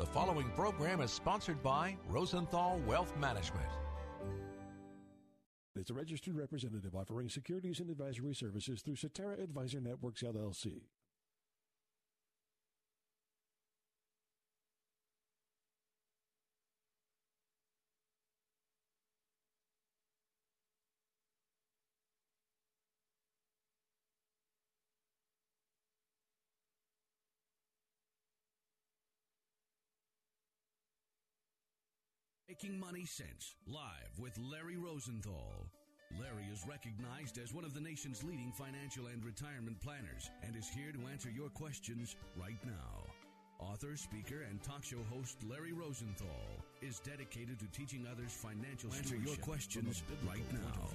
[0.00, 3.68] The following program is sponsored by Rosenthal Wealth Management.
[5.76, 10.84] It's a registered representative offering securities and advisory services through Cetera Advisor Networks LLC.
[32.62, 35.66] Making Money Sense, live with Larry Rosenthal.
[36.20, 40.68] Larry is recognized as one of the nation's leading financial and retirement planners and is
[40.68, 43.06] here to answer your questions right now.
[43.60, 49.18] Author, speaker, and talk show host Larry Rosenthal is dedicated to teaching others financial stewardship.
[49.18, 50.88] Answer your questions right now.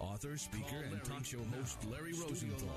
[0.00, 2.68] Author, speaker, and talk show host Larry Rosenthal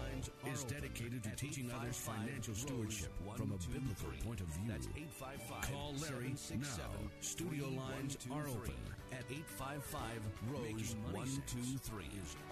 [0.51, 4.71] is dedicated to teaching others financial stewardship from a biblical point of view.
[4.71, 7.09] That's 855 Call Larry now.
[7.21, 8.73] Studio lines are open
[9.11, 12.05] at 855 Rose 123.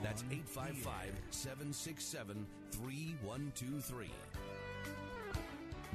[0.03, 4.09] That's 855 767 3123.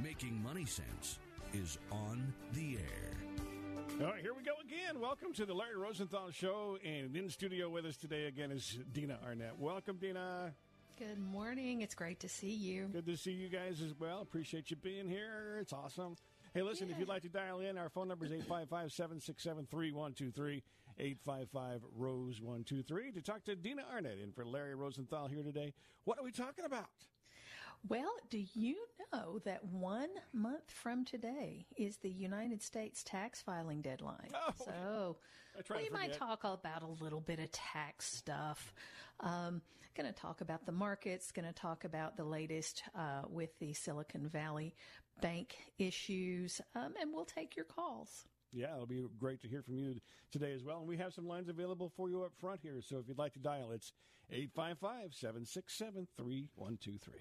[0.03, 1.19] Making Money Sense
[1.53, 3.19] is on the air.
[4.01, 4.98] All right, here we go again.
[4.98, 6.79] Welcome to the Larry Rosenthal Show.
[6.83, 9.59] And in studio with us today again is Dina Arnett.
[9.59, 10.55] Welcome, Dina.
[10.98, 11.83] Good morning.
[11.83, 12.87] It's great to see you.
[12.87, 14.23] Good to see you guys as well.
[14.23, 15.59] Appreciate you being here.
[15.61, 16.17] It's awesome.
[16.55, 16.95] Hey, listen, yeah.
[16.95, 20.62] if you'd like to dial in, our phone number is 855 767 3123.
[20.98, 25.75] 855 Rose 123 to talk to Dina Arnett and for Larry Rosenthal here today.
[26.05, 26.89] What are we talking about?
[27.88, 28.76] Well, do you
[29.12, 34.30] know that one month from today is the United States tax filing deadline?
[34.34, 35.16] Oh, so
[35.74, 38.72] we might talk about a little bit of tax stuff.
[39.20, 39.62] Um,
[39.96, 43.72] going to talk about the markets, going to talk about the latest uh, with the
[43.72, 44.74] Silicon Valley
[45.20, 48.24] bank issues, um, and we'll take your calls.
[48.52, 49.94] Yeah, it'll be great to hear from you
[50.32, 50.78] today as well.
[50.78, 52.80] And we have some lines available for you up front here.
[52.82, 53.92] So if you'd like to dial, it's
[54.30, 57.14] 855 767 3123.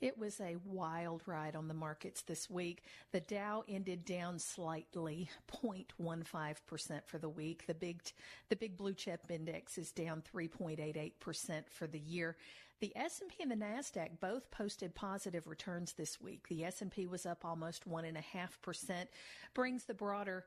[0.00, 2.82] It was a wild ride on the markets this week.
[3.12, 7.66] The Dow ended down slightly, 0.15% for the week.
[7.66, 8.02] The big,
[8.48, 12.36] the big blue chip index is down 3.88% for the year.
[12.80, 16.46] The S&P and the Nasdaq both posted positive returns this week.
[16.48, 19.06] The S&P was up almost 1.5%,
[19.54, 20.44] brings the broader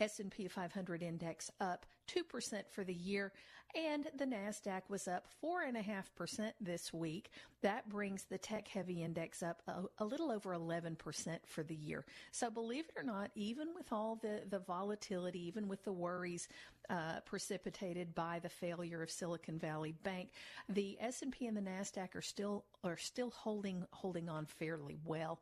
[0.00, 3.32] S&P 500 index up 2% for the year
[3.74, 7.30] and the Nasdaq was up 4.5% this week.
[7.62, 10.96] That brings the tech heavy index up a, a, little over 11%
[11.44, 12.04] for the year.
[12.32, 16.48] So believe it or not, even with all the, the volatility, even with the worries
[16.88, 20.30] uh, precipitated by the failure of Silicon Valley Bank,
[20.68, 25.40] the S&P and the Nasdaq are still are still holding holding on fairly well.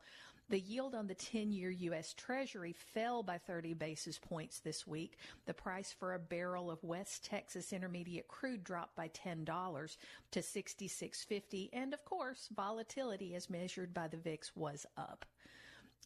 [0.49, 2.13] The yield on the 10 year U.S.
[2.13, 5.17] Treasury fell by 30 basis points this week.
[5.45, 9.97] The price for a barrel of West Texas Intermediate crude dropped by $10
[10.31, 11.69] to 66.50.
[11.73, 15.25] And of course, volatility as measured by the VIX was up.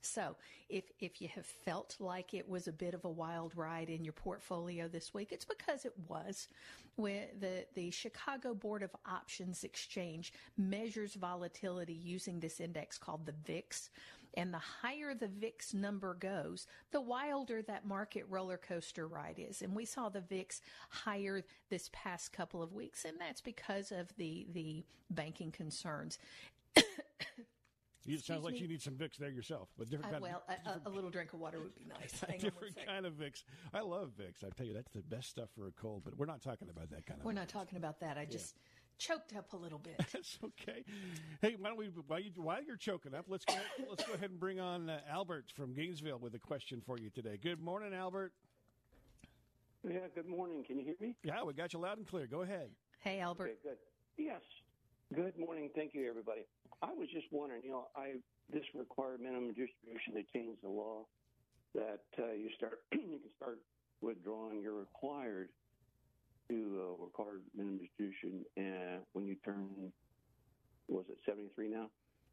[0.02, 0.36] So
[0.70, 4.04] if, if you have felt like it was a bit of a wild ride in
[4.04, 6.48] your portfolio this week, it's because it was.
[6.96, 13.36] When the, the Chicago Board of Options Exchange measures volatility using this index called the
[13.46, 13.90] VIX.
[14.36, 19.62] And the higher the VIX number goes, the wilder that market roller coaster ride is.
[19.62, 24.16] And we saw the VIX higher this past couple of weeks, and that's because of
[24.18, 26.18] the, the banking concerns.
[28.08, 30.16] It sounds like you need some Vicks there yourself, but different.
[30.16, 32.20] Uh, well, of, a, a, little drink of water would be nice.
[32.42, 33.44] different kind of Vicks.
[33.74, 34.44] I love Vicks.
[34.44, 36.02] I tell you, that's the best stuff for a cold.
[36.04, 37.26] But we're not talking about that kind of.
[37.26, 38.18] We're not talking about that.
[38.18, 38.56] I just
[38.98, 39.98] choked up a little bit.
[40.14, 40.84] That's okay.
[41.42, 43.56] Hey, why don't we while, you, while you're choking up, let's go
[43.90, 47.10] let's go ahead and bring on uh, Albert from Gainesville with a question for you
[47.10, 47.38] today.
[47.42, 48.34] Good morning, Albert.
[49.84, 50.64] Yeah, good morning.
[50.64, 51.16] Can you hear me?
[51.24, 52.28] Yeah, we got you loud and clear.
[52.28, 52.70] Go ahead.
[53.00, 53.46] Hey, Albert.
[53.46, 53.78] Okay, good.
[54.18, 54.42] Yes.
[55.14, 55.70] Good morning.
[55.76, 56.42] Thank you, everybody.
[56.82, 58.14] I was just wondering, you know, I
[58.54, 60.14] this required minimum distribution.
[60.14, 61.06] They changed the law
[61.74, 63.60] that uh, you start you can start
[64.02, 65.50] withdrawing your required
[66.52, 69.92] to uh, required minimum distribution uh, when you turn,
[70.88, 71.90] was it 73 now?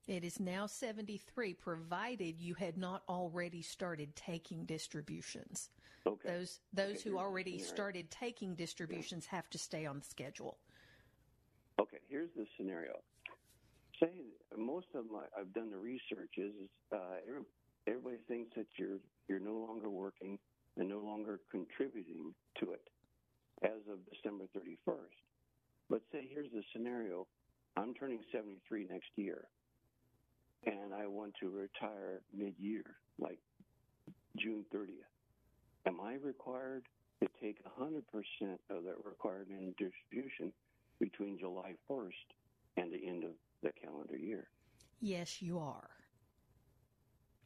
[0.09, 5.69] It is now 73, provided you had not already started taking distributions.
[6.07, 6.29] Okay.
[6.29, 10.57] Those those Okay, who already started taking distributions have to stay on the schedule.
[11.79, 12.93] Okay, here's the scenario.
[14.01, 14.09] Say
[14.57, 16.55] most of my I've done the research is
[16.91, 17.21] uh,
[17.87, 20.39] everybody thinks that you're you're no longer working
[20.79, 22.89] and no longer contributing to it
[23.63, 25.19] as of December 31st.
[25.91, 27.27] But say here's the scenario:
[27.77, 29.45] I'm turning 73 next year,
[30.65, 32.85] and I want to retire mid-year,
[33.19, 33.39] like
[34.39, 35.05] June 30th.
[35.87, 36.85] Am I required
[37.21, 38.01] to take 100%
[38.71, 40.53] of that required minimum distribution
[41.01, 42.13] between July 1st
[42.77, 43.31] and the end of
[43.63, 44.49] the calendar year.
[45.01, 45.91] Yes, you are.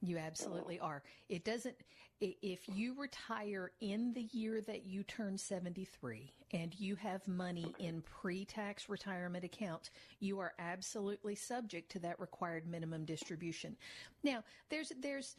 [0.04, 1.02] You absolutely are.
[1.28, 1.76] It doesn't,
[2.20, 8.02] if you retire in the year that you turn 73 and you have money in
[8.02, 13.76] pre tax retirement accounts, you are absolutely subject to that required minimum distribution.
[14.24, 15.36] Now, there's, there's,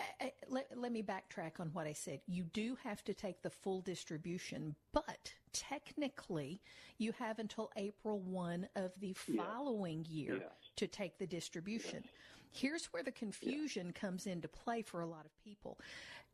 [0.00, 2.20] I- I- let, let me backtrack on what I said.
[2.26, 6.60] You do have to take the full distribution, but technically
[6.98, 10.65] you have until April 1 of the following year Yes.
[10.76, 12.04] To take the distribution.
[12.52, 15.78] Here's where the confusion comes into play for a lot of people.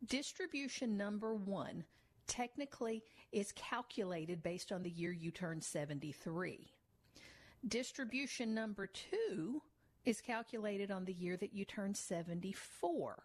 [0.07, 1.85] Distribution number one
[2.27, 3.03] technically
[3.33, 6.71] is calculated based on the year you turn 73.
[7.69, 9.63] Distribution number two
[10.05, 13.23] is calculated on the year that you turn 74.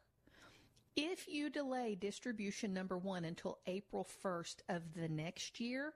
[0.96, 5.94] If you delay distribution number one until April 1st of the next year,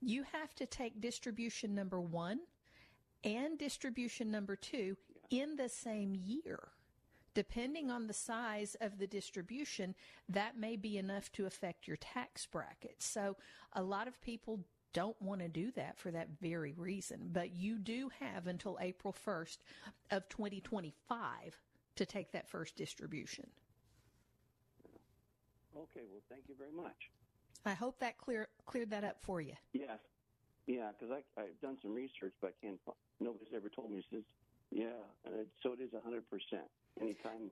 [0.00, 2.40] you have to take distribution number one
[3.24, 4.96] and distribution number two
[5.30, 6.68] in the same year.
[7.34, 9.94] Depending on the size of the distribution,
[10.28, 13.02] that may be enough to affect your tax bracket.
[13.02, 13.36] So
[13.72, 14.60] a lot of people
[14.92, 19.12] don't want to do that for that very reason, but you do have until April
[19.26, 19.58] 1st
[20.12, 21.58] of 2025
[21.96, 23.48] to take that first distribution.
[25.76, 27.10] Okay, well, thank you very much.
[27.66, 29.54] I hope that clear cleared that up for you.
[29.72, 29.96] Yeah,
[30.66, 32.80] yeah, because I've done some research, but I can't.
[33.20, 34.02] Nobody's ever told me.
[34.10, 34.22] Says,
[34.70, 34.86] yeah,
[35.24, 36.68] and it, so it is hundred percent
[37.00, 37.50] anytime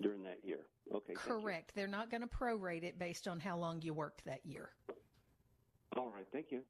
[0.00, 0.60] during that year.
[0.94, 1.14] Okay.
[1.14, 1.72] Correct.
[1.74, 4.70] They're not going to prorate it based on how long you worked that year.
[5.96, 6.62] All right, thank you.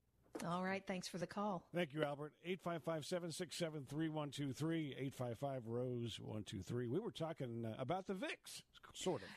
[0.46, 0.82] All right.
[0.86, 1.64] Thanks for the call.
[1.74, 2.32] Thank you, Albert.
[2.44, 6.86] 855 767 3123, 855 Rose 123.
[6.86, 8.62] We were talking uh, about the VIX,
[8.94, 9.28] sort of.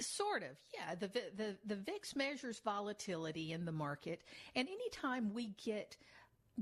[0.00, 0.94] Sort of, yeah.
[0.94, 4.20] The, the the VIX measures volatility in the market,
[4.54, 5.96] and anytime we get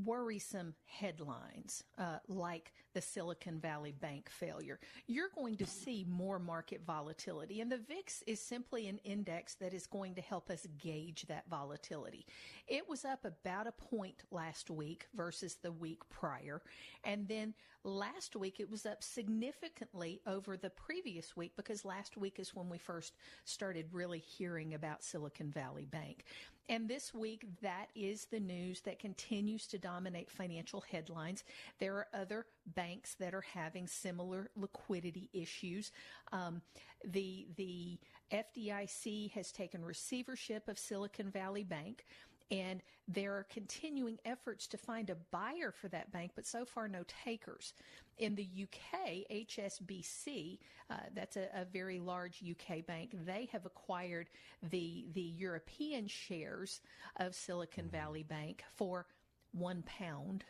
[0.05, 6.81] worrisome headlines uh, like the Silicon Valley Bank failure, you're going to see more market
[6.87, 7.61] volatility.
[7.61, 11.45] And the VIX is simply an index that is going to help us gauge that
[11.49, 12.27] volatility.
[12.67, 16.63] It was up about a point last week versus the week prior.
[17.05, 17.55] And then
[17.85, 22.69] last week it was up significantly over the previous week because last week is when
[22.69, 23.15] we first
[23.45, 26.25] started really hearing about Silicon Valley Bank.
[26.69, 31.45] And this week, that is the news that continues to dominate financial headlines.
[31.79, 35.93] There are other banks that are having similar liquidity issues.
[36.33, 36.63] Um,
[37.05, 37.99] the the
[38.33, 42.05] FDIC has taken receivership of Silicon Valley Bank.
[42.51, 46.89] And there are continuing efforts to find a buyer for that bank, but so far
[46.89, 47.75] no takers.
[48.19, 50.59] In the UK, HSBC,
[50.91, 54.31] uh, that's a, a very large UK bank, they have acquired
[54.71, 56.81] the the European shares
[57.17, 59.07] of Silicon Valley Bank for
[59.53, 60.45] one pound.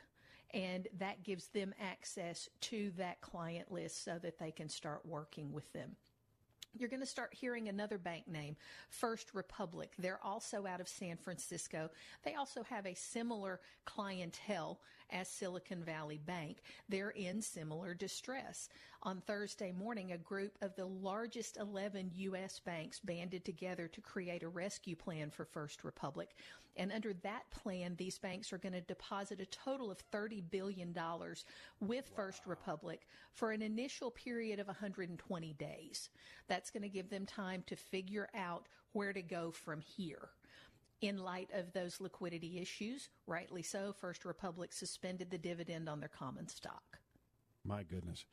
[0.54, 5.52] And that gives them access to that client list so that they can start working
[5.52, 5.96] with them
[6.78, 8.56] you're going to start hearing another bank name,
[8.88, 9.92] First Republic.
[9.98, 11.90] They're also out of San Francisco.
[12.24, 14.80] They also have a similar clientele
[15.10, 16.58] as Silicon Valley Bank.
[16.88, 18.68] They're in similar distress.
[19.02, 22.58] On Thursday morning, a group of the largest 11 U.S.
[22.58, 26.34] banks banded together to create a rescue plan for First Republic.
[26.76, 30.94] And under that plan, these banks are going to deposit a total of $30 billion
[31.80, 36.10] with First Republic for an initial period of 120 days.
[36.48, 40.28] That's going to give them time to figure out where to go from here.
[41.02, 46.08] In light of those liquidity issues, rightly so, First Republic suspended the dividend on their
[46.08, 47.00] common stock.
[47.66, 48.24] My goodness.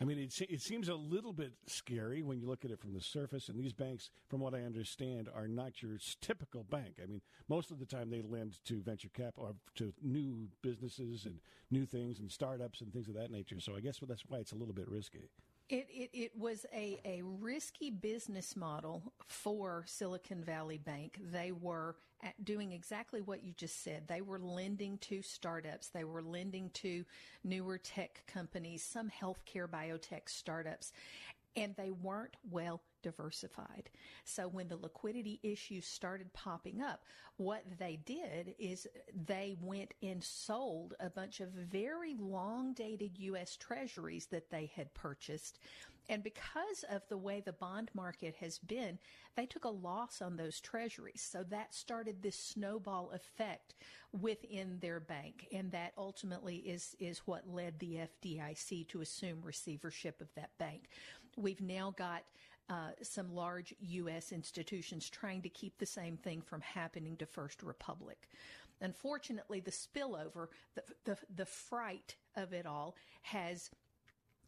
[0.00, 2.92] I mean, it, it seems a little bit scary when you look at it from
[2.92, 3.48] the surface.
[3.48, 6.98] And these banks, from what I understand, are not your typical bank.
[7.02, 11.26] I mean, most of the time they lend to venture cap or to new businesses
[11.26, 11.38] and
[11.70, 13.60] new things and startups and things of that nature.
[13.60, 15.28] So I guess that's why it's a little bit risky.
[15.70, 21.20] It, it, it was a, a risky business model for Silicon Valley Bank.
[21.30, 21.94] They were
[22.42, 24.08] doing exactly what you just said.
[24.08, 25.88] They were lending to startups.
[25.88, 27.04] They were lending to
[27.44, 30.92] newer tech companies, some healthcare biotech startups
[31.56, 33.90] and they weren't well diversified.
[34.24, 37.04] So when the liquidity issues started popping up,
[37.36, 38.86] what they did is
[39.26, 43.56] they went and sold a bunch of very long dated U.S.
[43.56, 45.58] treasuries that they had purchased.
[46.10, 48.98] And because of the way the bond market has been,
[49.36, 51.22] they took a loss on those treasuries.
[51.22, 53.76] So that started this snowball effect
[54.20, 55.46] within their bank.
[55.52, 60.88] And that ultimately is, is what led the FDIC to assume receivership of that bank.
[61.36, 62.22] We've now got
[62.68, 64.32] uh, some large U.S.
[64.32, 68.28] institutions trying to keep the same thing from happening to First Republic.
[68.80, 73.70] Unfortunately, the spillover, the, the, the fright of it all has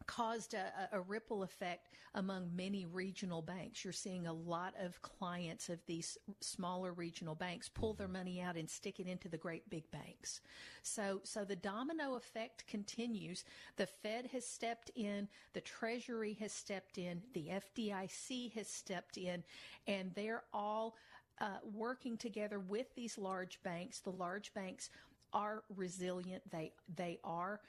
[0.07, 3.83] caused a, a, ripple effect among many regional banks.
[3.83, 8.55] You're seeing a lot of clients of these smaller regional banks pull their money out
[8.55, 10.41] and stick it into the great big banks.
[10.81, 13.45] So, so the domino effect continues.
[13.77, 19.43] The Fed has stepped in, the Treasury has stepped in, the FDIC has stepped in,
[19.87, 20.95] and they're all
[21.41, 23.99] uh, working together with these large banks.
[23.99, 24.89] The large banks
[25.33, 26.43] are resilient.
[26.51, 27.59] They they are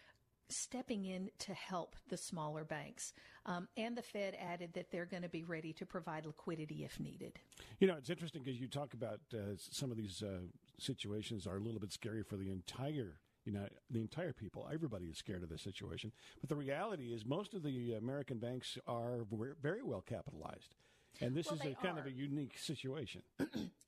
[0.48, 3.12] stepping in to help the smaller banks.
[3.46, 6.98] Um, and the Fed added that they're going to be ready to provide liquidity if
[7.00, 7.38] needed.
[7.78, 10.40] You know, it's interesting because you talk about uh, some of these uh,
[10.78, 13.18] situations are a little bit scary for the entire.
[13.44, 16.12] You know, the entire people, everybody is scared of this situation.
[16.40, 19.26] But the reality is, most of the American banks are
[19.60, 20.74] very well capitalized.
[21.20, 23.22] And this well, is a kind of a unique situation.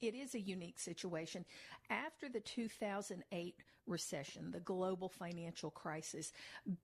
[0.01, 1.45] it is a unique situation.
[1.91, 3.55] After the 2008
[3.87, 6.33] recession, the global financial crisis,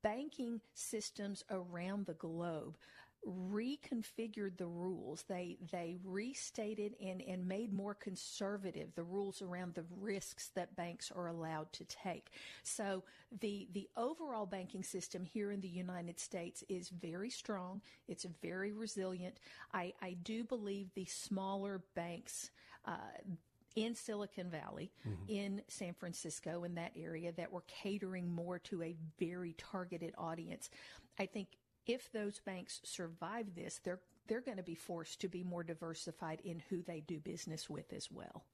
[0.03, 2.77] banking systems around the globe
[3.27, 5.25] reconfigured the rules.
[5.29, 11.13] They they restated and, and made more conservative the rules around the risks that banks
[11.15, 12.31] are allowed to take.
[12.63, 13.05] So
[13.41, 17.81] the the overall banking system here in the United States is very strong.
[18.09, 19.39] It's very resilient.
[19.73, 22.51] I, I do believe the smaller banks
[22.85, 22.97] uh,
[23.77, 25.23] in Silicon Valley, mm-hmm.
[25.29, 30.69] in San Francisco, in that area that were catering more to a very targeted audience.
[31.19, 31.49] I think
[31.87, 36.41] if those banks survive this, they're they're going to be forced to be more diversified
[36.45, 38.45] in who they do business with as well.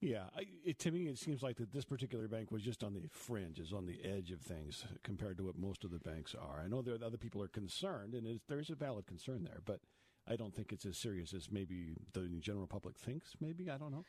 [0.00, 0.24] Yeah,
[0.64, 3.58] it, to me, it seems like that this particular bank was just on the fringe,
[3.58, 6.62] is on the edge of things compared to what most of the banks are.
[6.64, 9.80] I know there other people are concerned, and there's a valid concern there, but
[10.26, 13.34] I don't think it's as serious as maybe the general public thinks.
[13.40, 14.06] Maybe I don't know.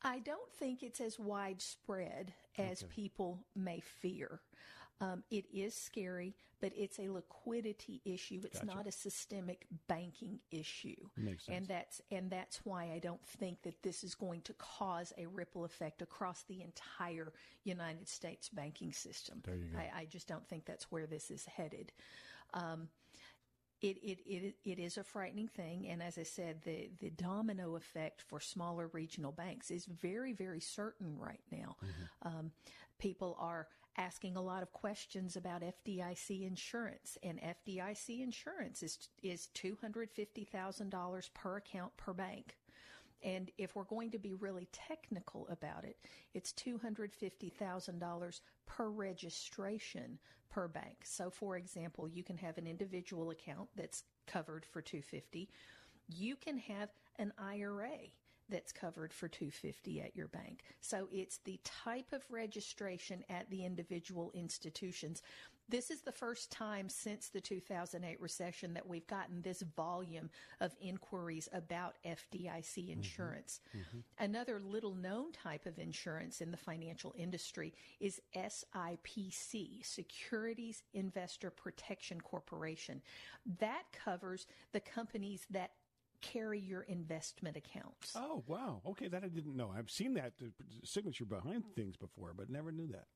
[0.00, 2.92] I don't think it's as widespread as okay.
[2.94, 4.40] people may fear.
[5.00, 8.40] Um, it is scary, but it's a liquidity issue.
[8.44, 8.74] It's gotcha.
[8.74, 10.94] not a systemic banking issue.
[11.16, 11.58] Makes sense.
[11.58, 15.26] And that's and that's why I don't think that this is going to cause a
[15.26, 17.32] ripple effect across the entire
[17.64, 19.42] United States banking system.
[19.44, 19.78] There you go.
[19.78, 21.92] I, I just don't think that's where this is headed.
[22.54, 22.88] Um,
[23.82, 25.88] it, it, it, it is a frightening thing.
[25.88, 30.60] And as I said, the, the domino effect for smaller regional banks is very, very
[30.60, 31.76] certain right now.
[31.84, 32.28] Mm-hmm.
[32.28, 32.50] Um,
[32.98, 39.48] people are asking a lot of questions about FDIC insurance, and FDIC insurance is is
[39.48, 42.56] two hundred fifty thousand dollars per account per bank.
[43.24, 45.96] And if we're going to be really technical about it,
[46.34, 50.18] it's $250,000 per registration
[50.50, 50.98] per bank.
[51.04, 55.48] So for example, you can have an individual account that's covered for 250.
[56.06, 58.10] You can have an IRA
[58.48, 60.62] that's covered for 250 at your bank.
[60.80, 65.22] So it's the type of registration at the individual institutions.
[65.68, 70.28] This is the first time since the 2008 recession that we've gotten this volume
[70.60, 72.92] of inquiries about FDIC mm-hmm.
[72.92, 73.60] insurance.
[73.70, 73.78] Mm-hmm.
[73.78, 74.24] Mm-hmm.
[74.24, 82.20] Another little known type of insurance in the financial industry is SIPC, Securities Investor Protection
[82.20, 83.00] Corporation.
[83.58, 85.70] That covers the companies that
[86.32, 88.12] carry your investment accounts.
[88.16, 88.80] Oh, wow.
[88.86, 89.72] Okay, that I didn't know.
[89.76, 90.32] I've seen that
[90.84, 93.06] signature behind things before, but never knew that.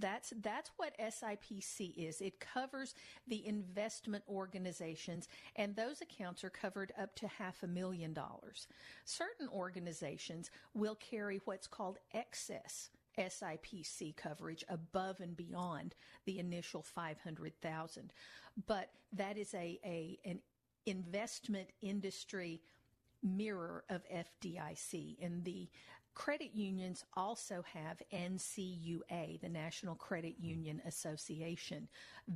[0.00, 2.20] That's that's what SIPC is.
[2.20, 2.94] It covers
[3.26, 8.68] the investment organizations, and those accounts are covered up to half a million dollars.
[9.04, 18.12] Certain organizations will carry what's called excess SIPC coverage above and beyond the initial 500,000.
[18.66, 20.40] But that is a, a an
[20.88, 22.60] investment industry
[23.22, 25.16] mirror of FDIC.
[25.22, 25.68] And the
[26.18, 31.86] Credit unions also have NCUA, the National Credit Union Association,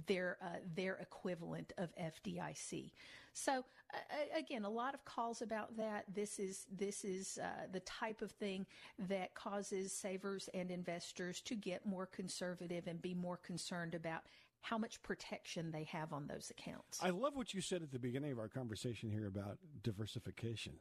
[0.06, 2.92] their uh, their equivalent of FDIC.
[3.32, 6.04] So uh, again, a lot of calls about that.
[6.14, 8.66] This is this is uh, the type of thing
[9.09, 14.23] that causes savers and investors to get more conservative and be more concerned about
[14.62, 17.00] how much protection they have on those accounts.
[17.02, 20.75] I love what you said at the beginning of our conversation here about diversification.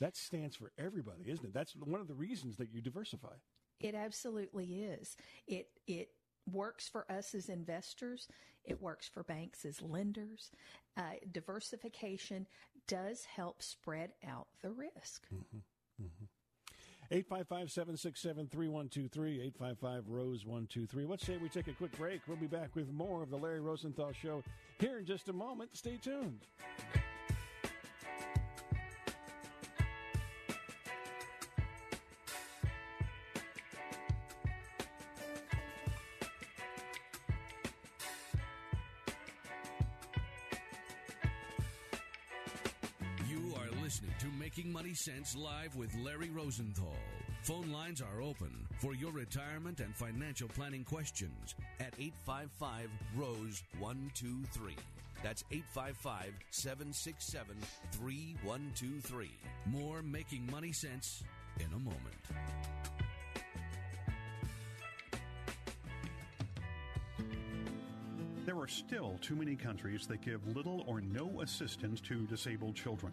[0.00, 1.54] That stands for everybody, isn't it?
[1.54, 3.34] That's one of the reasons that you diversify.
[3.80, 5.16] It absolutely is.
[5.46, 6.10] It it
[6.50, 8.28] works for us as investors.
[8.64, 10.50] It works for banks as lenders.
[10.96, 12.46] Uh, diversification
[12.86, 15.26] does help spread out the risk.
[15.32, 15.58] Mm-hmm.
[16.02, 16.24] Mm-hmm.
[17.10, 21.04] 855 767 3123, 855 Rose 123.
[21.04, 22.20] Let's say we take a quick break.
[22.26, 24.42] We'll be back with more of the Larry Rosenthal Show
[24.78, 25.70] here in just a moment.
[25.76, 26.46] Stay tuned.
[45.06, 46.96] Sense live with Larry Rosenthal.
[47.42, 54.74] Phone lines are open for your retirement and financial planning questions at 855 Rose 123.
[55.22, 57.56] That's 855 767
[57.92, 59.30] 3123.
[59.66, 61.22] More Making Money Sense
[61.60, 62.16] in a moment.
[68.44, 73.12] There are still too many countries that give little or no assistance to disabled children.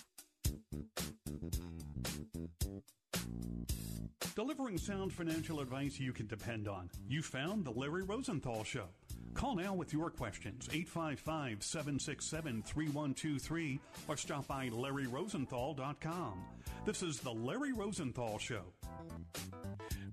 [4.35, 6.89] Delivering sound financial advice you can depend on.
[7.09, 8.85] You found The Larry Rosenthal Show.
[9.33, 16.43] Call now with your questions, 855 767 3123, or stop by LarryRosenthal.com.
[16.85, 18.63] This is The Larry Rosenthal Show.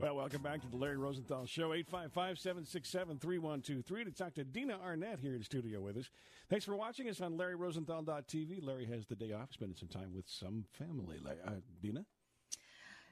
[0.01, 4.79] Well, welcome back to the Larry Rosenthal Show, 855 767 3123, to talk to Dina
[4.85, 6.11] Arnett here in studio with us.
[6.49, 8.65] Thanks for watching us on LarryRosenthal.tv.
[8.65, 11.19] Larry has the day off, spending some time with some family.
[11.27, 11.51] Uh,
[11.83, 12.05] Dina?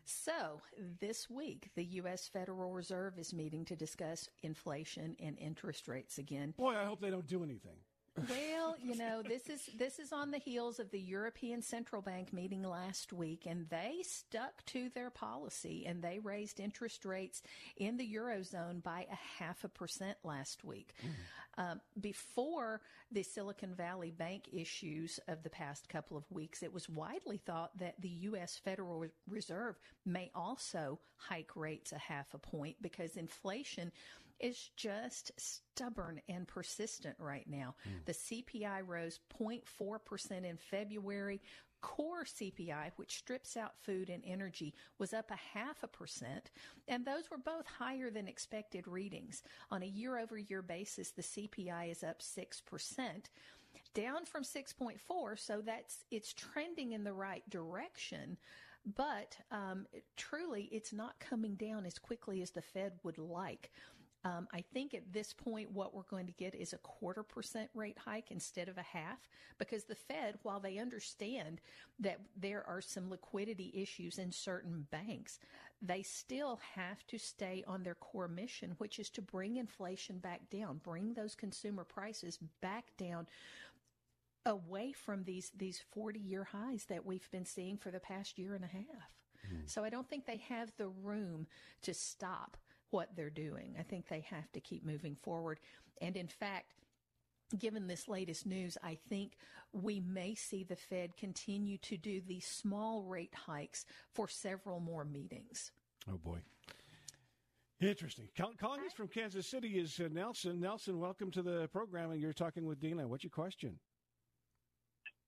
[0.08, 0.60] So,
[1.00, 2.28] this week, the U.S.
[2.28, 6.54] Federal Reserve is meeting to discuss inflation and interest rates again.
[6.56, 7.74] Boy, I hope they don't do anything.
[8.30, 12.32] well, you know, this is this is on the heels of the European Central Bank
[12.32, 17.42] meeting last week and they stuck to their policy and they raised interest rates
[17.76, 20.94] in the eurozone by a half a percent last week.
[21.04, 21.10] Mm.
[21.58, 26.88] Um, before the Silicon Valley Bank issues of the past couple of weeks, it was
[26.88, 28.60] widely thought that the U.S.
[28.62, 33.90] Federal Reserve may also hike rates a half a point because inflation
[34.40, 37.74] is just stubborn and persistent right now.
[37.88, 38.04] Mm.
[38.04, 41.40] The CPI rose 0.4% in February.
[41.86, 46.50] Core CPI, which strips out food and energy, was up a half a percent,
[46.88, 49.44] and those were both higher than expected readings.
[49.70, 52.60] On a year over year basis, the CPI is up 6%,
[53.94, 58.36] down from 6.4, so that's, it's trending in the right direction.
[58.96, 63.70] But um, truly, it's not coming down as quickly as the Fed would like.
[64.24, 67.70] Um, I think at this point, what we're going to get is a quarter percent
[67.74, 71.60] rate hike instead of a half, because the Fed, while they understand
[72.00, 75.38] that there are some liquidity issues in certain banks,
[75.80, 80.40] they still have to stay on their core mission, which is to bring inflation back
[80.50, 83.26] down, bring those consumer prices back down
[84.44, 88.54] away from these these 40 year highs that we've been seeing for the past year
[88.54, 89.10] and a half.
[89.52, 89.68] Mm.
[89.68, 91.46] So I don't think they have the room
[91.82, 92.56] to stop
[92.96, 93.76] what they're doing.
[93.78, 95.60] I think they have to keep moving forward.
[96.00, 96.72] And in fact,
[97.58, 99.32] given this latest news, I think
[99.74, 105.04] we may see the Fed continue to do these small rate hikes for several more
[105.04, 105.72] meetings.
[106.10, 106.38] Oh, boy.
[107.82, 108.28] Interesting.
[108.34, 110.58] Calling us from Kansas City is uh, Nelson.
[110.58, 113.06] Nelson, welcome to the program, and you're talking with Dina.
[113.06, 113.78] What's your question?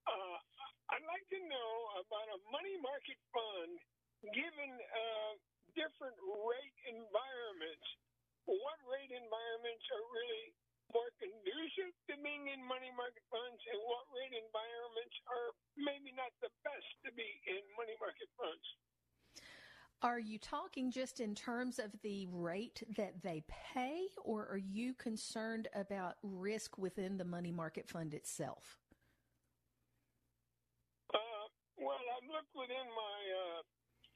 [0.09, 0.38] Uh,
[0.88, 3.76] I'd like to know about a money market fund
[4.33, 5.37] given uh,
[5.74, 7.87] different rate environments.
[8.48, 10.57] What rate environments are really
[10.92, 16.33] more conducive to being in money market funds, and what rate environments are maybe not
[16.40, 18.64] the best to be in money market funds?
[20.00, 24.94] Are you talking just in terms of the rate that they pay, or are you
[24.94, 28.78] concerned about risk within the money market fund itself?
[31.12, 33.18] Uh, well, I've looked within my
[33.59, 33.62] uh,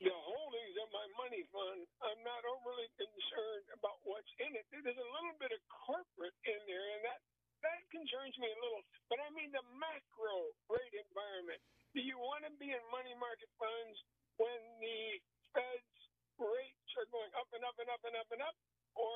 [0.03, 1.87] the holdings of my money fund.
[2.03, 4.67] I'm not overly concerned about what's in it.
[4.75, 7.21] There's a little bit of corporate in there, and that
[7.63, 8.83] that concerns me a little.
[9.07, 11.63] But I mean the macro rate environment.
[11.95, 13.95] Do you want to be in money market funds
[14.43, 15.23] when the
[15.55, 15.99] Fed's
[16.43, 18.57] rates are going up and up and up and up and up,
[18.99, 19.15] or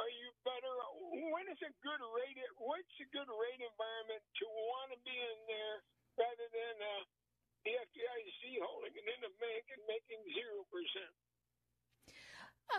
[0.00, 0.72] are you better?
[1.36, 2.40] When is a good rate?
[2.56, 5.76] What's a good rate environment to want to be in there
[6.16, 7.02] rather than uh,
[7.64, 11.12] the FDIC holding it in the bank and making zero percent?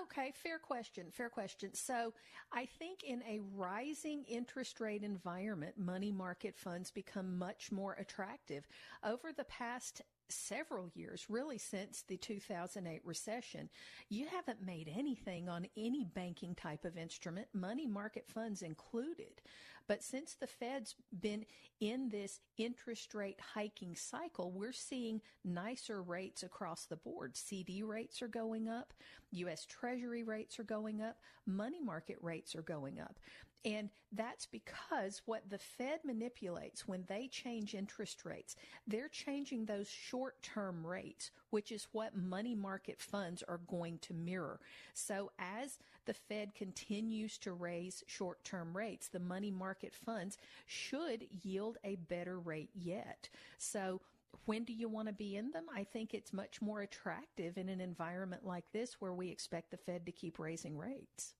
[0.02, 1.08] Okay, fair question.
[1.12, 1.74] Fair question.
[1.74, 2.13] So,
[2.52, 8.67] I think in a rising interest rate environment, money market funds become much more attractive.
[9.04, 13.69] Over the past several years, really since the 2008 recession,
[14.09, 19.41] you haven't made anything on any banking type of instrument, money market funds included.
[19.88, 21.45] But since the Fed's been
[21.79, 27.38] in this interest rate hiking cycle, we're seeing nicer rates across the board.
[27.38, 28.93] CD rates are going up,
[29.31, 29.65] U.S.
[29.65, 33.19] Treasury rates are going up, money market rates are going up.
[33.65, 39.89] And that's because what the Fed manipulates when they change interest rates, they're changing those
[39.89, 44.60] short term rates, which is what money market funds are going to mirror.
[44.93, 51.25] So as the Fed continues to raise short term rates, the money market funds should
[51.41, 53.28] yield a better rate yet.
[53.58, 53.99] So
[54.45, 55.65] when do you want to be in them?
[55.75, 59.78] I think it's much more attractive in an environment like this where we expect the
[59.78, 61.34] Fed to keep raising rates.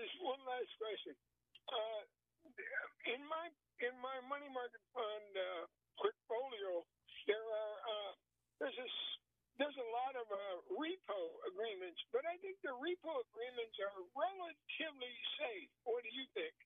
[0.00, 1.12] Just one last question.
[1.68, 2.00] Uh,
[3.12, 3.52] in my
[3.84, 5.68] in my money market fund uh,
[6.00, 6.88] portfolio,
[7.28, 8.12] there are uh,
[8.64, 8.88] there's a
[9.60, 10.40] there's a lot of uh,
[10.72, 11.20] repo
[11.52, 15.68] agreements, but I think the repo agreements are relatively safe.
[15.84, 16.56] What do you think?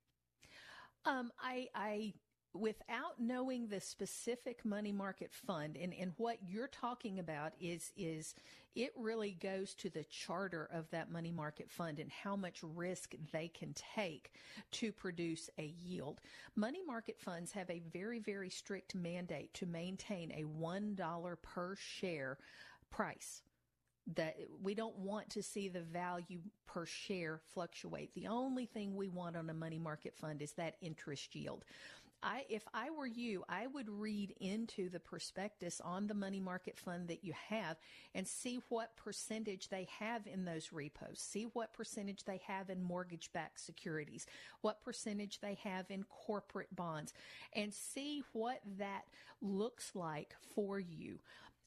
[1.03, 2.15] Um, I I
[2.55, 8.35] without knowing the specific money market fund and, and what you're talking about is is
[8.77, 13.15] it really goes to the charter of that money market fund and how much risk
[13.33, 14.33] they can take
[14.73, 16.21] to produce a yield.
[16.57, 22.39] Money market funds have a very, very strict mandate to maintain a $1 per share
[22.91, 23.43] price
[24.17, 28.15] that we don't want to see the value per share fluctuate.
[28.15, 31.65] The only thing we want on a money market fund is that interest yield.
[32.25, 36.79] I, if I were you, I would read into the prospectus on the money market
[36.79, 37.77] fund that you have
[38.15, 41.21] and see what percentage they have in those repos.
[41.21, 44.27] See what percentage they have in mortgage backed securities,
[44.63, 47.13] what percentage they have in corporate bonds,
[47.53, 49.03] and see what that
[49.43, 51.19] looks like for you.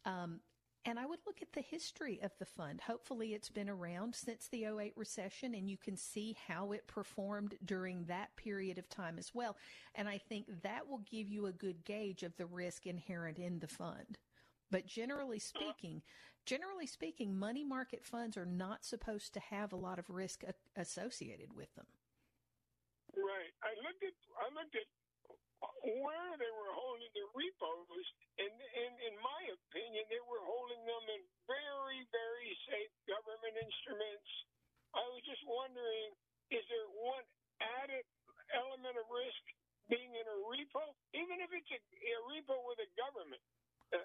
[0.05, 0.39] Um,
[0.87, 2.79] and I would look at the history of the fund.
[2.79, 7.55] Hopefully, it's been around since the 08 recession, and you can see how it performed
[7.65, 9.57] during that period of time as well.
[9.95, 13.59] And I think that will give you a good gauge of the risk inherent in
[13.59, 14.17] the fund.
[14.71, 16.03] But generally speaking,
[16.45, 20.43] generally speaking, money market funds are not supposed to have a lot of risk
[20.77, 21.87] associated with them.
[23.13, 23.51] Right.
[23.61, 24.87] I looked at I looked at
[25.61, 28.05] where they were holding the repos,
[28.37, 34.29] and, and in my opinion, they were holding them in very, very safe government instruments.
[34.93, 36.13] I was just wondering,
[36.53, 37.25] is there one
[37.81, 38.05] added
[38.53, 39.43] element of risk
[39.89, 40.83] being in a repo,
[41.15, 43.43] even if it's a, a repo with a government?
[43.91, 44.03] Uh,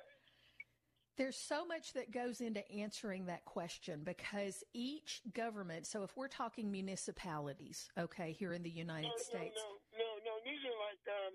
[1.20, 6.32] there's so much that goes into answering that question because each government, so if we're
[6.32, 9.60] talking municipalities, okay, here in the United no, States.
[9.60, 11.34] No, no, no, no, these are like um,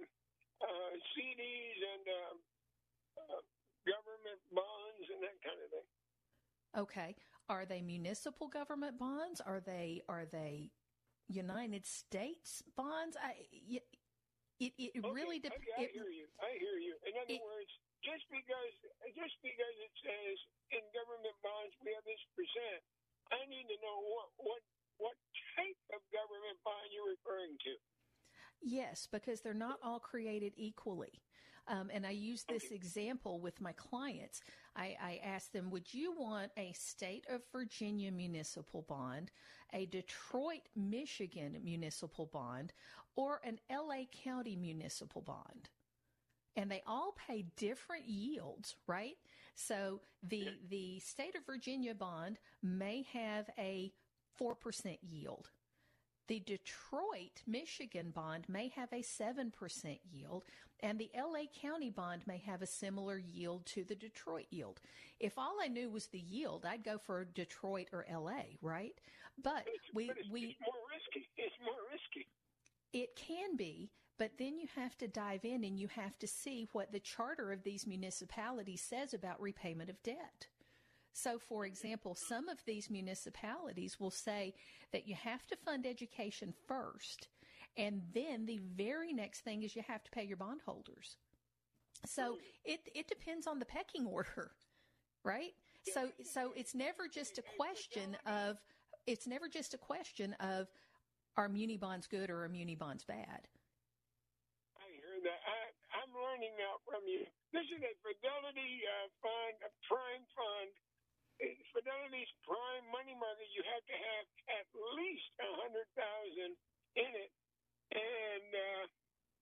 [0.61, 2.33] uh, CDs and uh,
[3.17, 3.41] uh,
[3.89, 5.89] government bonds and that kind of thing.
[6.77, 7.11] Okay,
[7.49, 9.41] are they municipal government bonds?
[9.41, 10.69] Are they are they
[11.25, 13.17] United States bonds?
[13.17, 13.33] I,
[13.65, 13.81] it
[14.61, 15.65] it, okay, really depends.
[15.73, 16.27] Okay, I hear you.
[16.37, 16.93] I hear you.
[17.09, 17.73] In other it, words,
[18.05, 18.73] just because
[19.17, 20.37] just because it says
[20.77, 22.81] in government bonds we have this percent,
[23.33, 24.61] I need to know what what
[25.01, 25.17] what
[25.57, 27.73] type of government bond you're referring to.
[28.61, 31.21] Yes, because they're not all created equally.
[31.67, 34.41] Um, and I use this example with my clients.
[34.75, 39.31] I, I ask them, would you want a state of Virginia municipal bond,
[39.73, 42.71] a Detroit, Michigan municipal bond,
[43.15, 45.69] or an LA County municipal bond?
[46.55, 49.17] And they all pay different yields, right?
[49.55, 53.91] So the, the state of Virginia bond may have a
[54.41, 55.49] 4% yield.
[56.27, 60.43] The Detroit, Michigan bond may have a 7% yield,
[60.81, 64.81] and the LA County bond may have a similar yield to the Detroit yield.
[65.19, 68.99] If all I knew was the yield, I'd go for Detroit or LA, right?
[69.41, 71.27] But we, But it's, we, it's more risky.
[71.37, 72.27] It's more risky.
[72.93, 76.67] it can be, but then you have to dive in and you have to see
[76.73, 80.47] what the charter of these municipalities says about repayment of debt.
[81.17, 84.53] So, for example, some of these municipalities will say
[84.93, 87.29] that you have to fund education first,
[87.75, 91.17] and then the very next thing is you have to pay your bondholders.
[92.05, 94.51] So it it depends on the pecking order,
[95.23, 95.55] right?
[95.91, 98.61] So so it's never just a question of
[99.07, 100.67] it's never just a question of
[101.35, 103.49] are muni bonds good or are muni bonds bad.
[104.77, 105.41] I hear that.
[105.49, 105.57] I,
[105.97, 107.25] I'm learning now from you.
[107.53, 110.69] This is a Fidelity uh, fund, a prime fund.
[111.37, 113.45] It's Fidelity's prime money market.
[113.53, 114.25] You have to have
[114.57, 116.51] at least a hundred thousand
[116.97, 117.31] in it,
[117.93, 118.83] and uh,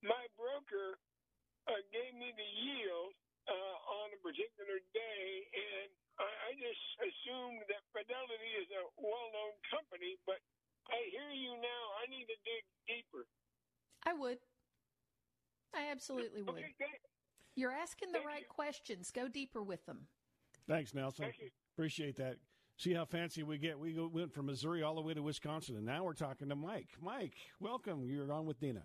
[0.03, 0.99] my broker
[1.71, 3.15] uh, gave me the yield
[3.47, 5.87] uh, on a particular day, and
[6.19, 10.43] I, I just assumed that Fidelity is a well-known company, but
[10.91, 11.83] I hear you now.
[12.03, 13.23] I need to dig deeper.
[14.03, 14.37] I would.
[15.73, 16.59] I absolutely would.
[16.59, 16.75] Okay,
[17.55, 18.51] You're asking the Thank right you.
[18.51, 19.11] questions.
[19.11, 20.07] Go deeper with them.
[20.67, 21.25] Thanks, Nelson.
[21.25, 21.49] Thank you.
[21.75, 22.37] Appreciate that.
[22.77, 23.77] See how fancy we get.
[23.77, 26.55] We go, went from Missouri all the way to Wisconsin, and now we're talking to
[26.55, 26.95] Mike.
[27.01, 28.07] Mike, welcome.
[28.07, 28.83] You're on with Dina.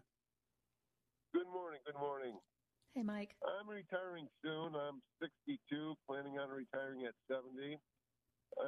[1.33, 1.79] Good morning.
[1.87, 2.35] Good morning.
[2.95, 3.31] Hey, Mike.
[3.47, 4.75] I'm retiring soon.
[4.75, 7.79] I'm 62, planning on retiring at 70.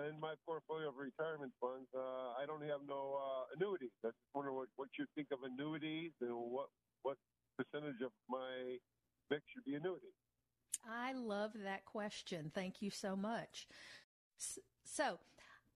[0.06, 3.90] In my portfolio of retirement funds, uh, I don't have no uh, annuities.
[4.06, 6.70] I just wonder what, what you think of annuities and what
[7.02, 7.16] what
[7.58, 8.78] percentage of my
[9.28, 10.14] mix should be annuities.
[10.88, 12.50] I love that question.
[12.54, 13.66] Thank you so much.
[14.84, 15.18] So,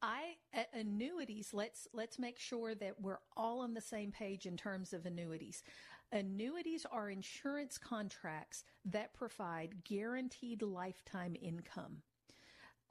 [0.02, 0.36] I
[0.72, 1.50] annuities.
[1.52, 5.62] Let's let's make sure that we're all on the same page in terms of annuities.
[6.12, 12.02] Annuities are insurance contracts that provide guaranteed lifetime income.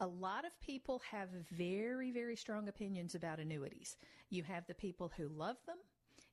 [0.01, 3.95] A lot of people have very, very strong opinions about annuities.
[4.29, 5.77] You have the people who love them.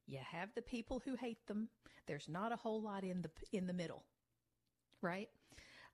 [0.08, 1.68] You have the people who hate them.
[2.06, 4.02] There's not a whole lot in the in the middle,
[5.00, 5.28] right?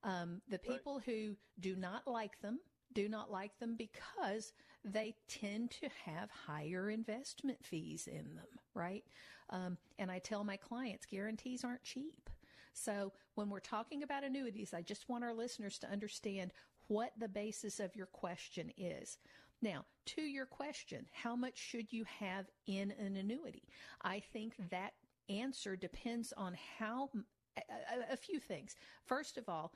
[0.03, 2.61] Um, the people who do not like them
[2.92, 4.53] do not like them because
[4.85, 9.05] they tend to have higher investment fees in them, right?
[9.51, 12.31] Um, and I tell my clients guarantees aren't cheap.
[12.72, 16.53] So when we're talking about annuities, I just want our listeners to understand
[16.87, 19.18] what the basis of your question is.
[19.61, 23.64] Now, to your question, how much should you have in an annuity?
[24.03, 24.92] I think that
[25.29, 27.11] answer depends on how
[27.57, 28.77] a, a- a few things.
[29.05, 29.72] First of all,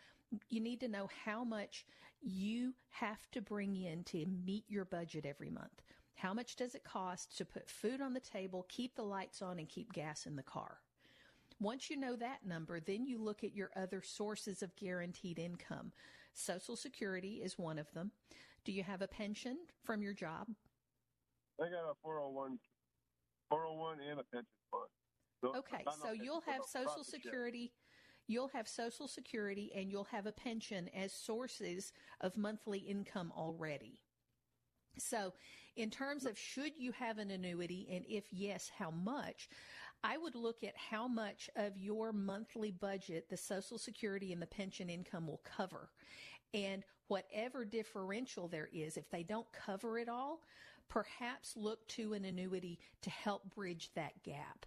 [0.48, 1.84] you need to know how much
[2.22, 5.82] you have to bring in to meet your budget every month.
[6.14, 9.58] How much does it cost to put food on the table, keep the lights on,
[9.58, 10.78] and keep gas in the car?
[11.60, 15.92] Once you know that number, then you look at your other sources of guaranteed income.
[16.32, 18.12] Social Security is one of them.
[18.64, 20.48] Do you have a pension from your job?
[21.60, 22.58] I got a 401,
[23.50, 24.88] 401 and a pension fund.
[25.40, 27.66] So- Okay, so you'll have Social Security.
[27.66, 27.72] share.
[28.32, 31.92] You'll have Social Security and you'll have a pension as sources
[32.22, 34.00] of monthly income already.
[34.96, 35.34] So,
[35.76, 39.50] in terms of should you have an annuity and if yes, how much,
[40.02, 44.46] I would look at how much of your monthly budget the Social Security and the
[44.46, 45.90] pension income will cover.
[46.54, 50.40] And whatever differential there is, if they don't cover it all,
[50.88, 54.64] perhaps look to an annuity to help bridge that gap.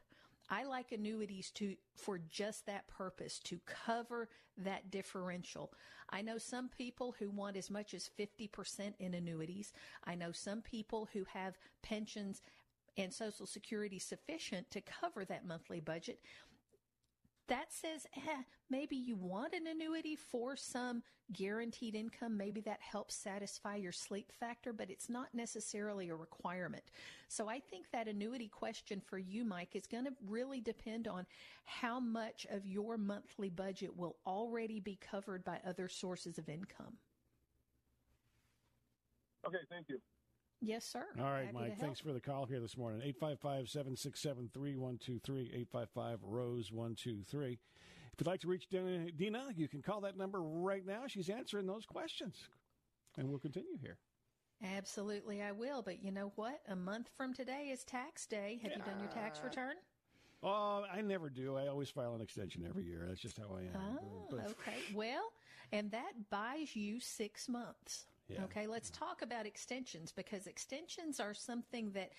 [0.50, 5.74] I like annuities to for just that purpose to cover that differential.
[6.10, 9.74] I know some people who want as much as 50% in annuities.
[10.04, 12.42] I know some people who have pensions
[12.98, 16.20] and social security sufficient to cover that monthly budget.
[17.48, 22.36] That says, eh, maybe you want an annuity for some guaranteed income.
[22.36, 26.84] Maybe that helps satisfy your sleep factor, but it's not necessarily a requirement.
[27.28, 31.28] So I think that annuity question for you, Mike, is going to really depend on
[31.66, 36.98] how much of your monthly budget will already be covered by other sources of income.
[39.46, 40.00] Okay, thank you.
[40.66, 41.06] Yes, sir.
[41.20, 41.80] All right, Happy Mike.
[41.80, 43.02] Thanks for the call here this morning.
[43.04, 45.42] 855 767 3123.
[45.42, 47.52] 855 Rose 123.
[47.52, 51.04] If you'd like to reach Dina, you can call that number right now.
[51.08, 52.50] She's answering those questions.
[53.18, 53.98] And we'll continue here.
[54.78, 55.82] Absolutely, I will.
[55.82, 56.62] But you know what?
[56.68, 58.60] A month from today is tax day.
[58.64, 59.76] Have you done your tax return?
[60.42, 61.58] Oh, I never do.
[61.58, 63.06] I always file an extension every year.
[63.08, 64.00] That's just how I am.
[64.00, 64.78] Oh, okay.
[64.94, 65.32] Well,
[65.72, 68.06] and that buys you six months.
[68.28, 68.44] Yeah.
[68.46, 72.12] Okay, let's talk about extensions because extensions are something that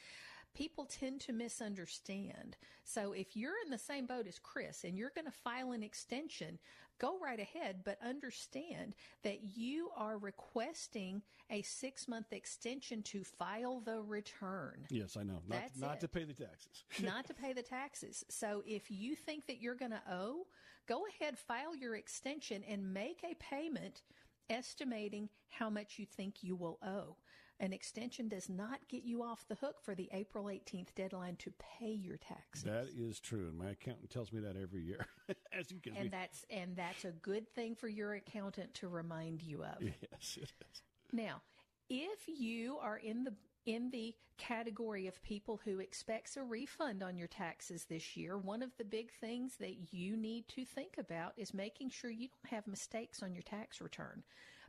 [0.55, 2.57] people tend to misunderstand.
[2.85, 5.83] So if you're in the same boat as Chris and you're going to file an
[5.83, 6.59] extension,
[6.99, 13.81] go right ahead, but understand that you are requesting a six month extension to file
[13.81, 14.87] the return.
[14.89, 15.41] Yes, I know.
[15.47, 16.01] Not, That's not it.
[16.01, 16.85] to pay the taxes.
[17.03, 18.25] not to pay the taxes.
[18.31, 20.47] So if you think that you're going to owe,
[20.89, 24.03] go ahead, file your extension and make a payment
[24.51, 27.17] estimating how much you think you will owe.
[27.59, 31.53] An extension does not get you off the hook for the April 18th deadline to
[31.59, 32.65] pay your taxes.
[32.65, 33.49] That is true.
[33.49, 35.07] And my accountant tells me that every year.
[35.59, 39.43] As you can and that's and that's a good thing for your accountant to remind
[39.43, 39.81] you of.
[39.81, 40.83] Yes, it is.
[41.13, 41.41] Now,
[41.89, 43.33] if you are in the
[43.67, 48.63] in the category of people who expects a refund on your taxes this year, one
[48.63, 52.55] of the big things that you need to think about is making sure you don't
[52.55, 54.23] have mistakes on your tax return.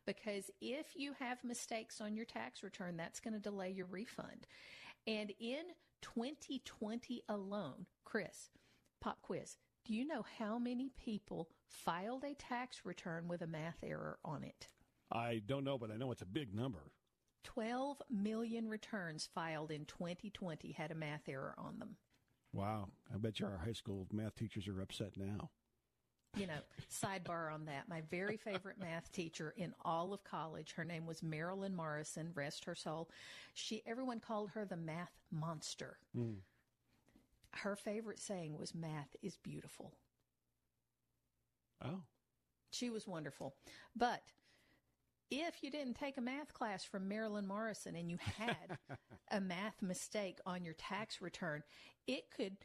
[0.05, 4.47] Because if you have mistakes on your tax return, that's going to delay your refund.
[5.05, 5.63] And in
[6.01, 8.49] 2020 alone, Chris,
[9.01, 13.77] pop quiz, do you know how many people filed a tax return with a math
[13.83, 14.67] error on it?
[15.11, 16.91] I don't know, but I know it's a big number.
[17.43, 21.95] 12 million returns filed in 2020 had a math error on them.
[22.53, 22.89] Wow.
[23.13, 25.49] I bet you our high school math teachers are upset now.
[26.35, 26.59] You know,
[26.91, 27.89] sidebar on that.
[27.89, 32.65] My very favorite math teacher in all of college, her name was Marilyn Morrison, rest
[32.65, 33.09] her soul.
[33.53, 35.97] She everyone called her the math monster.
[36.15, 36.35] Mm.
[37.51, 39.93] Her favorite saying was math is beautiful.
[41.83, 42.01] Oh.
[42.69, 43.55] She was wonderful.
[43.95, 44.21] But
[45.29, 48.77] if you didn't take a math class from Marilyn Morrison and you had
[49.31, 51.63] a math mistake on your tax return,
[52.07, 52.57] it could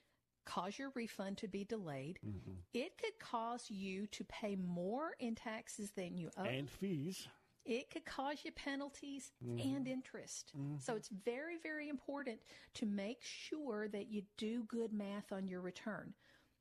[0.45, 2.19] cause your refund to be delayed.
[2.27, 2.53] Mm-hmm.
[2.75, 6.43] It could cause you to pay more in taxes than you owe.
[6.45, 7.29] And fees.
[7.65, 9.77] It could cause you penalties Mhm.
[9.77, 10.51] and interest.
[10.81, 12.41] So it's very, very important
[12.75, 16.13] to make sure that you do good math on your return.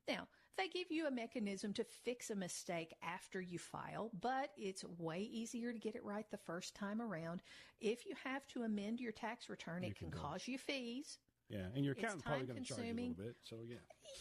[0.06, 4.84] Now, they give you a mechanism to fix a mistake after you file, but it's
[4.98, 7.42] way easier to get it right the first time around.
[7.80, 11.18] If you have to amend your tax return, You it can can cause you fees.
[11.48, 11.66] Yeah.
[11.74, 13.36] And your accountant probably going to charge you a little bit.
[13.42, 13.76] So, yeah.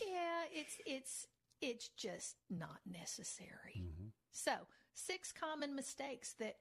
[0.05, 1.27] Yeah, it's it's
[1.61, 3.77] it's just not necessary.
[3.77, 4.07] Mm-hmm.
[4.31, 4.53] So,
[4.93, 6.57] six common mistakes that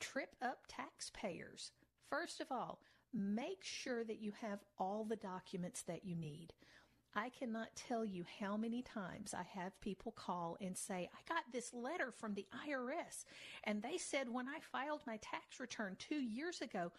[0.00, 1.72] trip up taxpayers.
[2.08, 2.80] First of all,
[3.12, 6.52] make sure that you have all the documents that you need.
[7.16, 11.44] I cannot tell you how many times I have people call and say, I got
[11.52, 13.24] this letter from the IRS,
[13.64, 16.90] and they said when I filed my tax return two years ago,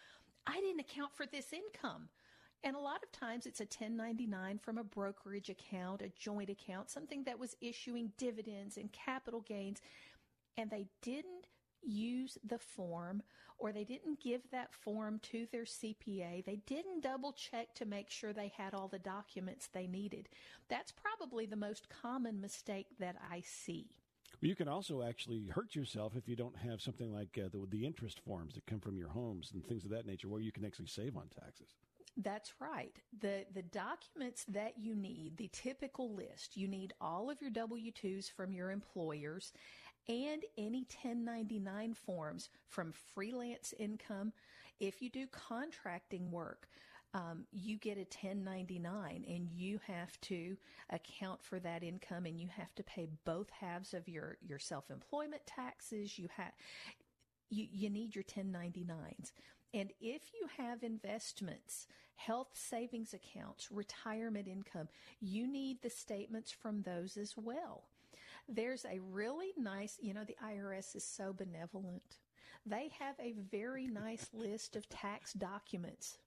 [0.47, 2.07] I didn't account for this income.
[2.63, 6.89] And a lot of times it's a 1099 from a brokerage account, a joint account,
[6.89, 9.81] something that was issuing dividends and capital gains,
[10.57, 11.47] and they didn't
[11.83, 13.21] use the form
[13.57, 16.45] or they didn't give that form to their CPA.
[16.45, 20.29] They didn't double check to make sure they had all the documents they needed.
[20.69, 23.87] That's probably the most common mistake that I see.
[24.41, 27.85] You can also actually hurt yourself if you don't have something like uh, the, the
[27.85, 30.65] interest forms that come from your homes and things of that nature where you can
[30.65, 31.69] actually save on taxes.
[32.17, 32.95] That's right.
[33.19, 38.31] The the documents that you need, the typical list, you need all of your W-2s
[38.31, 39.51] from your employers
[40.07, 44.33] and any 1099 forms from freelance income.
[44.79, 46.67] If you do contracting work,
[47.13, 50.57] um, you get a 1099 and you have to
[50.89, 55.43] account for that income and you have to pay both halves of your, your self-employment
[55.45, 56.19] taxes.
[56.19, 56.51] You have,
[57.49, 59.31] you, you need your 1099s.
[59.73, 64.89] And if you have investments, health savings accounts, retirement income,
[65.21, 67.83] you need the statements from those as well.
[68.47, 72.19] There's a really nice, you know, the IRS is so benevolent.
[72.65, 76.17] They have a very nice list of tax documents.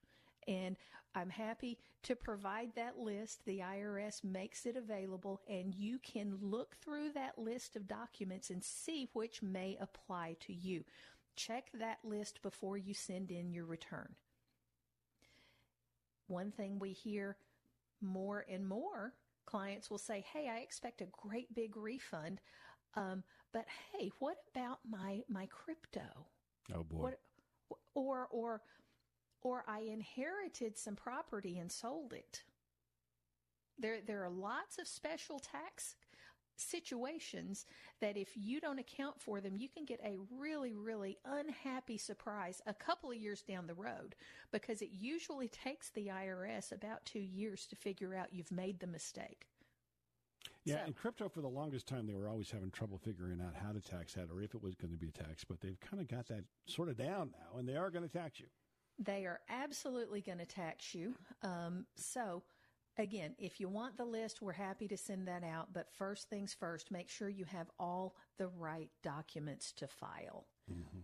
[0.47, 0.77] And
[1.15, 3.45] I'm happy to provide that list.
[3.45, 8.63] The IRS makes it available, and you can look through that list of documents and
[8.63, 10.85] see which may apply to you.
[11.37, 14.15] Check that list before you send in your return.
[16.29, 17.37] One thing we hear
[18.01, 19.15] more and more
[19.49, 22.41] clients will say, Hey, I expect a great big refund.
[22.95, 23.23] Um,
[23.53, 26.27] but hey, what about my, my crypto?
[26.75, 26.99] Oh boy.
[26.99, 27.21] What,
[27.95, 28.61] or, or
[29.43, 32.43] or I inherited some property and sold it.
[33.79, 35.95] There, there are lots of special tax
[36.61, 37.67] situations
[38.01, 42.61] that if you don't account for them, you can get a really, really unhappy surprise
[42.67, 44.15] a couple of years down the road
[44.51, 48.87] because it usually takes the IRS about two years to figure out you've made the
[48.87, 49.47] mistake.
[50.65, 53.55] Yeah, so, and crypto for the longest time they were always having trouble figuring out
[53.55, 56.01] how to tax that or if it was going to be taxed, but they've kind
[56.01, 58.47] of got that sort of down now, and they are going to tax you.
[58.99, 61.15] They are absolutely going to tax you.
[61.43, 62.43] Um, so
[62.99, 65.73] Again, if you want the list, we're happy to send that out.
[65.73, 70.47] But first things first, make sure you have all the right documents to file.
[70.71, 70.99] Mm-hmm.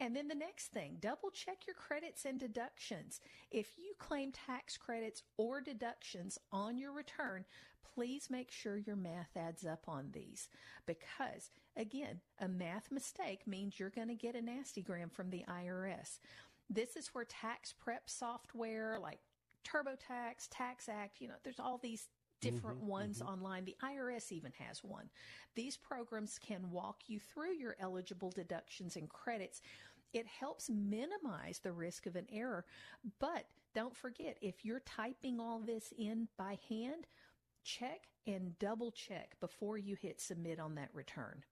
[0.00, 3.20] And then the next thing, double check your credits and deductions.
[3.50, 7.44] If you claim tax credits or deductions on your return,
[7.94, 10.48] please make sure your math adds up on these.
[10.86, 15.44] Because again, a math mistake means you're going to get a nasty gram from the
[15.48, 16.20] IRS.
[16.70, 19.18] This is where tax prep software like
[19.64, 22.08] TurboTax, Tax Act, you know, there's all these
[22.40, 23.28] different mm-hmm, ones mm-hmm.
[23.28, 23.64] online.
[23.64, 25.08] The IRS even has one.
[25.54, 29.60] These programs can walk you through your eligible deductions and credits.
[30.12, 32.64] It helps minimize the risk of an error.
[33.18, 37.06] But don't forget, if you're typing all this in by hand,
[37.64, 41.42] check and double check before you hit submit on that return.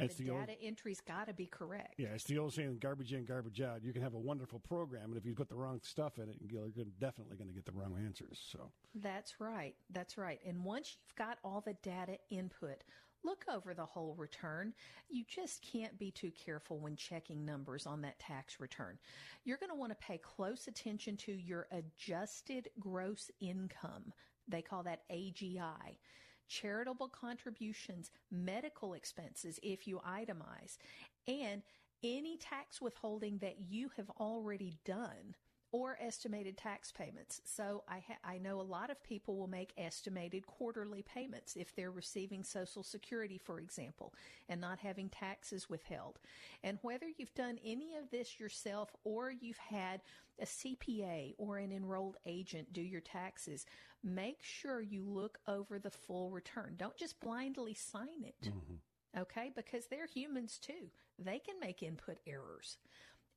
[0.00, 1.94] That's the, the data old, entry's got to be correct.
[1.98, 3.82] Yeah, it's the old saying, garbage in, garbage out.
[3.82, 6.36] You can have a wonderful program, and if you put the wrong stuff in it,
[6.40, 6.68] you're
[7.00, 8.40] definitely going to get the wrong answers.
[8.50, 9.74] So that's right.
[9.90, 10.40] That's right.
[10.46, 12.82] And once you've got all the data input,
[13.24, 14.72] look over the whole return.
[15.08, 18.98] You just can't be too careful when checking numbers on that tax return.
[19.44, 24.12] You're going to want to pay close attention to your adjusted gross income.
[24.48, 25.96] They call that AGI
[26.50, 30.76] charitable contributions, medical expenses if you itemize,
[31.26, 31.62] and
[32.02, 35.34] any tax withholding that you have already done
[35.72, 37.40] or estimated tax payments.
[37.44, 41.74] So I ha- I know a lot of people will make estimated quarterly payments if
[41.74, 44.12] they're receiving social security for example
[44.48, 46.18] and not having taxes withheld.
[46.64, 50.00] And whether you've done any of this yourself or you've had
[50.40, 53.64] a CPA or an enrolled agent do your taxes,
[54.02, 56.74] make sure you look over the full return.
[56.76, 58.48] Don't just blindly sign it.
[58.48, 59.20] Mm-hmm.
[59.20, 59.50] Okay?
[59.54, 60.90] Because they're humans too.
[61.18, 62.78] They can make input errors.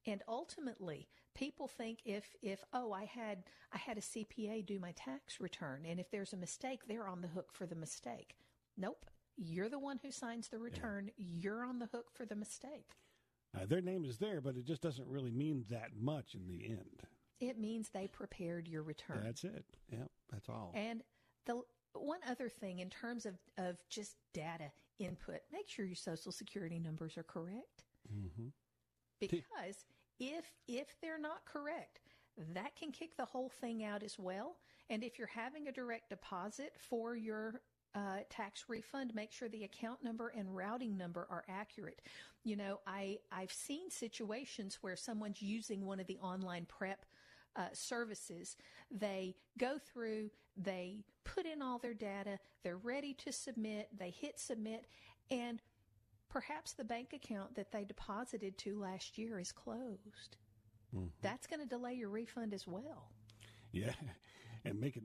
[0.06, 4.92] And ultimately, people think if, if, oh, I had, I had a CPA do my
[4.92, 5.86] tax return.
[5.88, 8.36] And if there's a mistake, they're on the hook for the mistake.
[8.78, 9.06] Nope.
[9.38, 11.10] You're the one who signs the return.
[11.18, 11.26] Yeah.
[11.36, 12.92] You're on the hook for the mistake.
[13.56, 16.66] Uh, their name is there, but it just doesn't really mean that much in the
[16.66, 17.04] end.
[17.50, 19.22] It means they prepared your return.
[19.24, 19.66] That's it.
[19.92, 20.72] Yeah, that's all.
[20.74, 21.02] And
[21.46, 21.62] the
[21.94, 26.80] one other thing in terms of, of just data input, make sure your social security
[26.80, 27.84] numbers are correct.
[28.12, 28.48] Mm-hmm.
[29.20, 29.86] Because
[30.20, 32.00] if if they're not correct,
[32.54, 34.58] that can kick the whole thing out as well.
[34.90, 37.62] And if you're having a direct deposit for your
[37.96, 42.02] uh, tax refund, make sure the account number and routing number are accurate.
[42.44, 47.06] You know, I I've seen situations where someone's using one of the online prep
[47.56, 48.58] uh, services.
[48.92, 54.40] They go through, they put in all their data, they're ready to submit, they hit
[54.40, 54.86] submit,
[55.32, 55.62] and
[56.30, 60.38] perhaps the bank account that they deposited to last year is closed.
[60.96, 61.08] Mm-hmm.
[61.22, 63.12] That's going to delay your refund as well.
[63.72, 63.94] Yeah,
[64.66, 65.04] and make it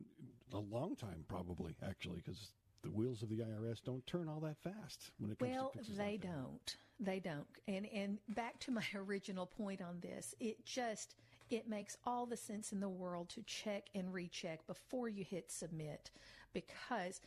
[0.52, 4.56] a long time probably actually because the wheels of the IRS don't turn all that
[4.62, 6.76] fast when it comes well, to they like don't.
[7.00, 7.46] They don't.
[7.66, 11.14] And and back to my original point on this, it just
[11.52, 15.50] it makes all the sense in the world to check and recheck before you hit
[15.50, 16.10] submit
[16.52, 17.20] because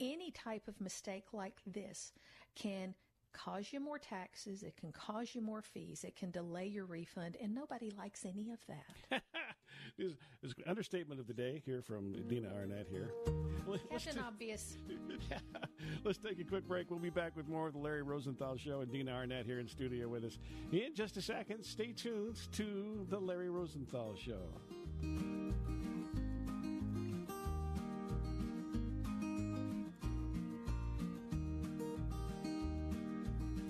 [0.00, 2.12] any type of mistake like this
[2.54, 2.94] can
[3.32, 7.36] cause you more taxes, it can cause you more fees, it can delay your refund,
[7.40, 9.22] and nobody likes any of that.
[9.98, 13.10] this is understatement of the day here from Dina Arnett here.
[13.26, 13.74] Mm-hmm.
[13.90, 14.76] Captain Obvious.
[15.30, 15.38] yeah.
[16.04, 16.90] Let's take a quick break.
[16.90, 19.66] We'll be back with more of the Larry Rosenthal Show and Dina Arnett here in
[19.66, 20.38] studio with us.
[20.72, 24.42] In just a second, stay tuned to the Larry Rosenthal Show.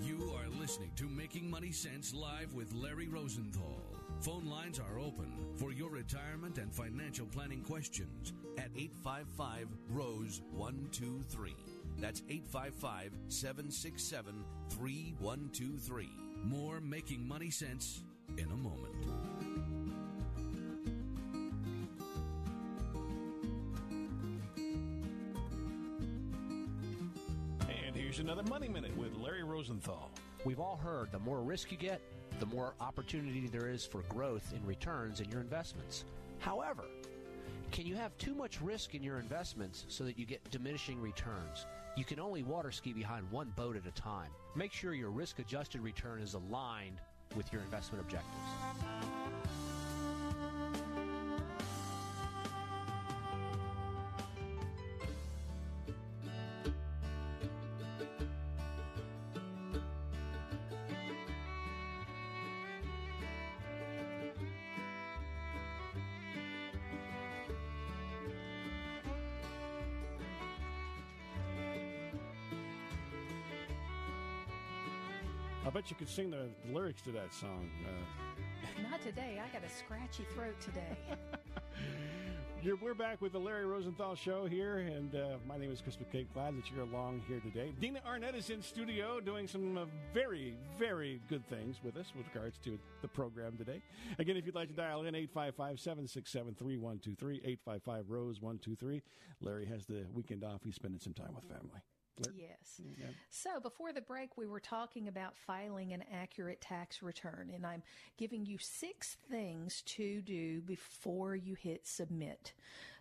[0.01, 3.81] You are listening to Making Money Sense live with Larry Rosenthal.
[4.21, 11.55] Phone lines are open for your retirement and financial planning questions at 855 Rose 123.
[11.99, 16.09] That's 855 767 3123.
[16.43, 18.03] More Making Money Sense
[18.37, 18.95] in a moment.
[27.69, 30.11] And here's another Money Minute with Larry Rosenthal.
[30.43, 32.01] We've all heard the more risk you get,
[32.39, 36.05] the more opportunity there is for growth in returns in your investments.
[36.39, 36.85] However,
[37.71, 41.65] can you have too much risk in your investments so that you get diminishing returns?
[41.95, 44.29] You can only water ski behind one boat at a time.
[44.55, 46.99] Make sure your risk adjusted return is aligned
[47.35, 49.16] with your investment objectives.
[75.77, 77.69] Bet you could sing the lyrics to that song.
[77.85, 79.39] Uh, Not today.
[79.39, 80.97] I got a scratchy throat today.
[82.63, 85.95] You're, we're back with the Larry Rosenthal Show here, and uh, my name is Chris
[85.97, 86.25] McCabe.
[86.33, 87.71] Glad that you're along here today.
[87.79, 92.25] Dina Arnett is in studio doing some uh, very, very good things with us with
[92.33, 93.79] regards to the program today.
[94.17, 99.03] Again, if you'd like to dial in, 855 767 3123, 855 Rose 123.
[99.41, 100.61] Larry has the weekend off.
[100.63, 101.81] He's spending some time with family.
[102.35, 102.81] Yes.
[103.29, 107.83] So before the break, we were talking about filing an accurate tax return, and I'm
[108.17, 112.53] giving you six things to do before you hit submit.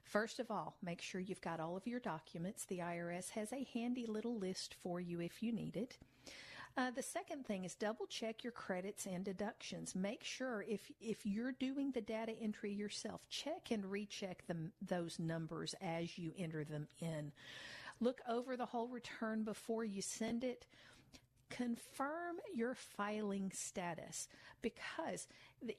[0.04, 2.64] First of all, make sure you've got all of your documents.
[2.64, 5.98] The IRS has a handy little list for you if you need it.
[6.78, 9.94] Uh, the second thing is double check your credits and deductions.
[9.94, 15.18] Make sure if if you're doing the data entry yourself, check and recheck them those
[15.18, 17.32] numbers as you enter them in.
[18.00, 20.66] Look over the whole return before you send it.
[21.48, 24.28] Confirm your filing status
[24.62, 25.28] because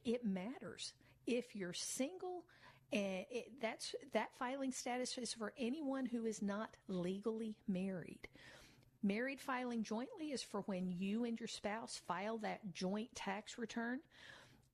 [0.05, 0.93] it matters.
[1.26, 2.45] If you're single,
[2.93, 8.28] and it, that's that filing status is for anyone who is not legally married.
[9.03, 13.99] Married filing jointly is for when you and your spouse file that joint tax return.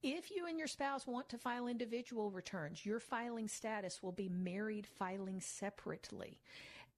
[0.01, 4.29] If you and your spouse want to file individual returns, your filing status will be
[4.29, 6.39] married filing separately.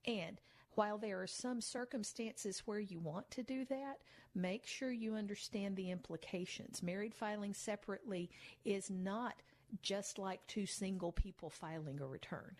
[0.07, 0.39] And
[0.75, 3.99] while there are some circumstances where you want to do that,
[4.33, 6.83] make sure you understand the implications.
[6.83, 8.29] Married filing separately
[8.65, 9.35] is not
[9.81, 12.55] just like two single people filing a return.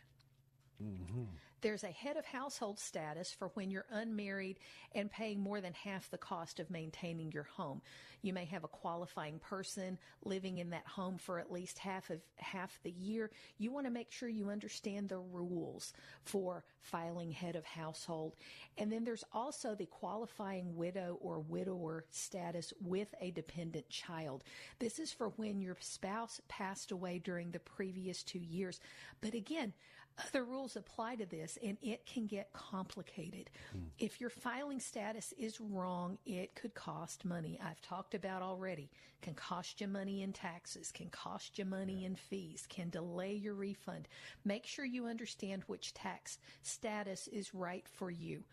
[0.84, 1.24] Mm-hmm.
[1.66, 4.60] There's a head of household status for when you're unmarried
[4.94, 7.82] and paying more than half the cost of maintaining your home.
[8.22, 12.22] You may have a qualifying person living in that home for at least half of
[12.36, 13.32] half the year.
[13.58, 15.92] You want to make sure you understand the rules
[16.24, 18.36] for filing head of household.
[18.78, 24.44] And then there's also the qualifying widow or widower status with a dependent child.
[24.78, 28.80] This is for when your spouse passed away during the previous 2 years.
[29.20, 29.74] But again,
[30.18, 33.50] other rules apply to this and it can get complicated.
[33.76, 33.86] Mm.
[34.00, 37.60] If your filing status is wrong, it could cost money.
[37.64, 38.90] I've talked about already.
[39.22, 42.08] Can cost you money in taxes, can cost you money yeah.
[42.08, 44.08] in fees, can delay your refund.
[44.44, 48.44] Make sure you understand which tax status is right for you.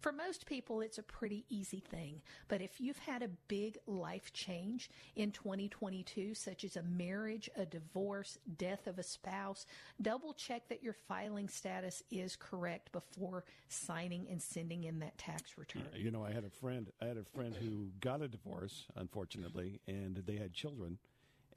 [0.00, 2.22] For most people, it's a pretty easy thing.
[2.48, 7.66] But if you've had a big life change in 2022, such as a marriage, a
[7.66, 9.66] divorce, death of a spouse,
[10.00, 15.58] double check that your filing status is correct before signing and sending in that tax
[15.58, 15.82] return.
[15.94, 19.80] You know, I had a friend, I had a friend who got a divorce, unfortunately,
[19.86, 20.98] and they had children.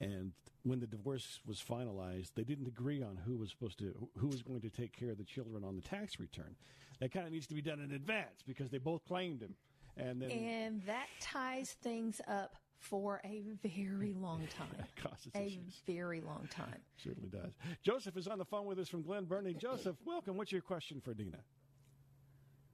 [0.00, 0.32] And
[0.64, 4.42] when the divorce was finalized, they didn't agree on who was supposed to, who was
[4.42, 6.56] going to take care of the children on the tax return.
[7.00, 9.54] That kind of needs to be done in advance because they both claimed him.
[9.96, 14.68] And then, and that ties things up for a very long time.
[15.34, 15.82] a issues.
[15.86, 16.80] very long time.
[16.96, 17.52] Certainly does.
[17.82, 19.54] Joseph is on the phone with us from Glen Burnie.
[19.54, 20.36] Joseph, welcome.
[20.36, 21.38] What's your question for Dina?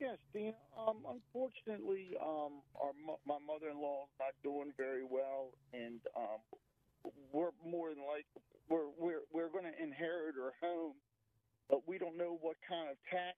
[0.01, 0.55] Yes, Dina.
[0.79, 2.93] Um, unfortunately, um, our
[3.27, 6.41] my mother-in-law is not doing very well, and um,
[7.33, 8.27] we're more than like
[8.69, 10.95] we're we're we're going to inherit her home,
[11.69, 13.37] but we don't know what kind of tax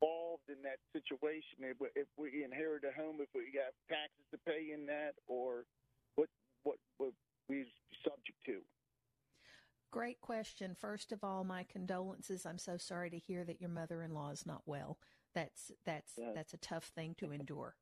[0.00, 1.60] involved in that situation?
[1.60, 5.64] If, if we inherit a home, if we got taxes to pay in that, or
[6.14, 6.28] what
[6.64, 7.12] what what
[7.48, 7.66] we
[8.04, 8.60] subject to?
[9.90, 10.76] Great question.
[10.78, 12.44] First of all, my condolences.
[12.44, 14.98] I'm so sorry to hear that your mother-in-law is not well.
[15.34, 16.32] That's that's yes.
[16.34, 17.74] that's a tough thing to endure.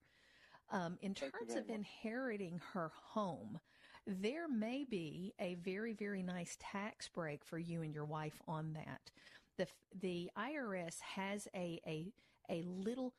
[0.71, 3.61] Um, in Thank terms of inheriting her home,
[4.07, 8.73] there may be a very very nice tax break for you and your wife on
[8.75, 9.11] that
[9.57, 9.67] the
[10.01, 12.13] the IRS has a a
[12.49, 13.15] a little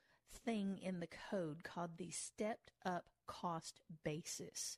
[0.45, 4.77] thing in the code called the stepped up cost basis.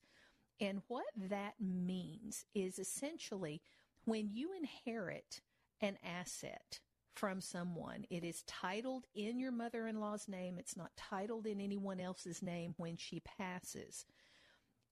[0.60, 3.62] And what that means is essentially
[4.06, 5.42] when you inherit
[5.82, 6.80] an asset
[7.16, 11.62] from someone, it is titled in your mother in law's name, it's not titled in
[11.62, 14.06] anyone else's name when she passes.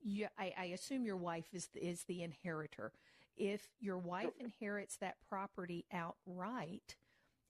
[0.07, 2.91] You, I, I assume your wife is is the inheritor.
[3.35, 6.95] If your wife inherits that property outright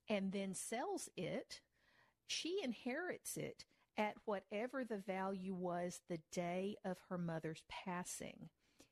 [0.09, 1.61] and then sells it,
[2.25, 8.49] she inherits it at whatever the value was the day of her mother's passing.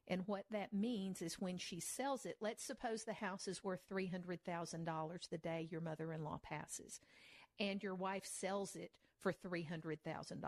[0.07, 3.81] And what that means is when she sells it, let's suppose the house is worth
[3.91, 7.01] $300,000 the day your mother in law passes,
[7.59, 10.39] and your wife sells it for $300,000.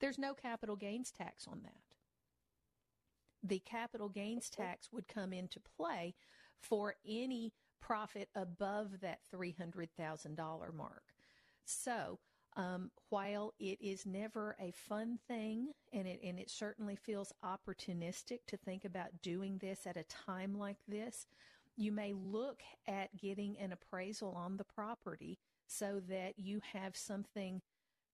[0.00, 1.91] There's no capital gains tax on that.
[3.42, 6.14] The capital gains tax would come into play
[6.60, 11.02] for any profit above that $300,000 mark.
[11.64, 12.18] So,
[12.54, 18.40] um, while it is never a fun thing and it, and it certainly feels opportunistic
[18.46, 21.26] to think about doing this at a time like this,
[21.76, 27.62] you may look at getting an appraisal on the property so that you have something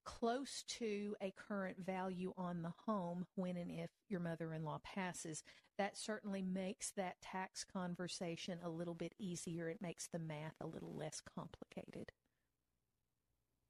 [0.09, 5.45] close to a current value on the home when and if your mother-in-law passes.
[5.77, 9.69] That certainly makes that tax conversation a little bit easier.
[9.69, 12.11] It makes the math a little less complicated.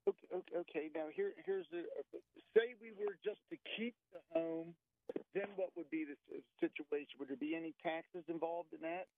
[0.08, 1.82] Okay, okay, now here here's the
[2.56, 4.74] say we were just to keep the home,
[5.34, 7.18] then what would be the situation?
[7.18, 9.08] Would there be any taxes involved in that?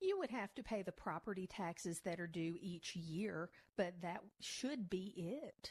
[0.00, 4.22] You would have to pay the property taxes that are due each year, but that
[4.40, 5.70] should be it.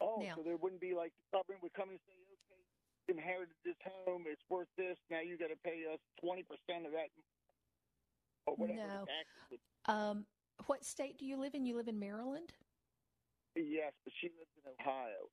[0.00, 2.62] Oh, now, so there wouldn't be like the government would come and say, okay,
[3.18, 3.74] inherited this
[4.06, 7.10] home, it's worth this, now you got to pay us twenty percent of that,
[8.46, 8.78] or whatever.
[8.78, 9.00] No.
[9.02, 9.60] The taxes would
[9.92, 10.26] Um,
[10.66, 11.64] what state do you live in?
[11.64, 12.52] You live in Maryland?
[13.56, 15.28] Yes, but she lives in Ohio.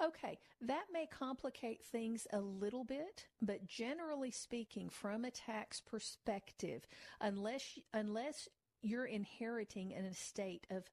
[0.00, 6.86] Okay, that may complicate things a little bit, but generally speaking, from a tax perspective,
[7.20, 8.48] unless unless
[8.80, 10.84] you're inheriting an estate of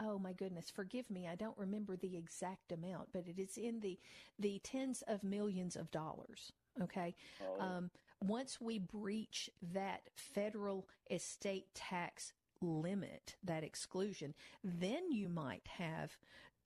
[0.00, 3.80] oh my goodness, forgive me, I don't remember the exact amount, but it is in
[3.80, 3.98] the
[4.38, 6.52] the tens of millions of dollars.
[6.82, 7.90] Okay, Oh, um,
[8.22, 12.32] once we breach that federal estate tax
[12.62, 16.16] limit, that exclusion, then you might have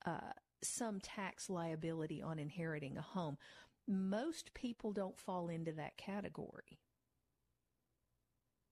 [0.07, 0.33] uh,
[0.63, 3.39] some tax liability on inheriting a home.
[3.87, 6.79] Most people don't fall into that category.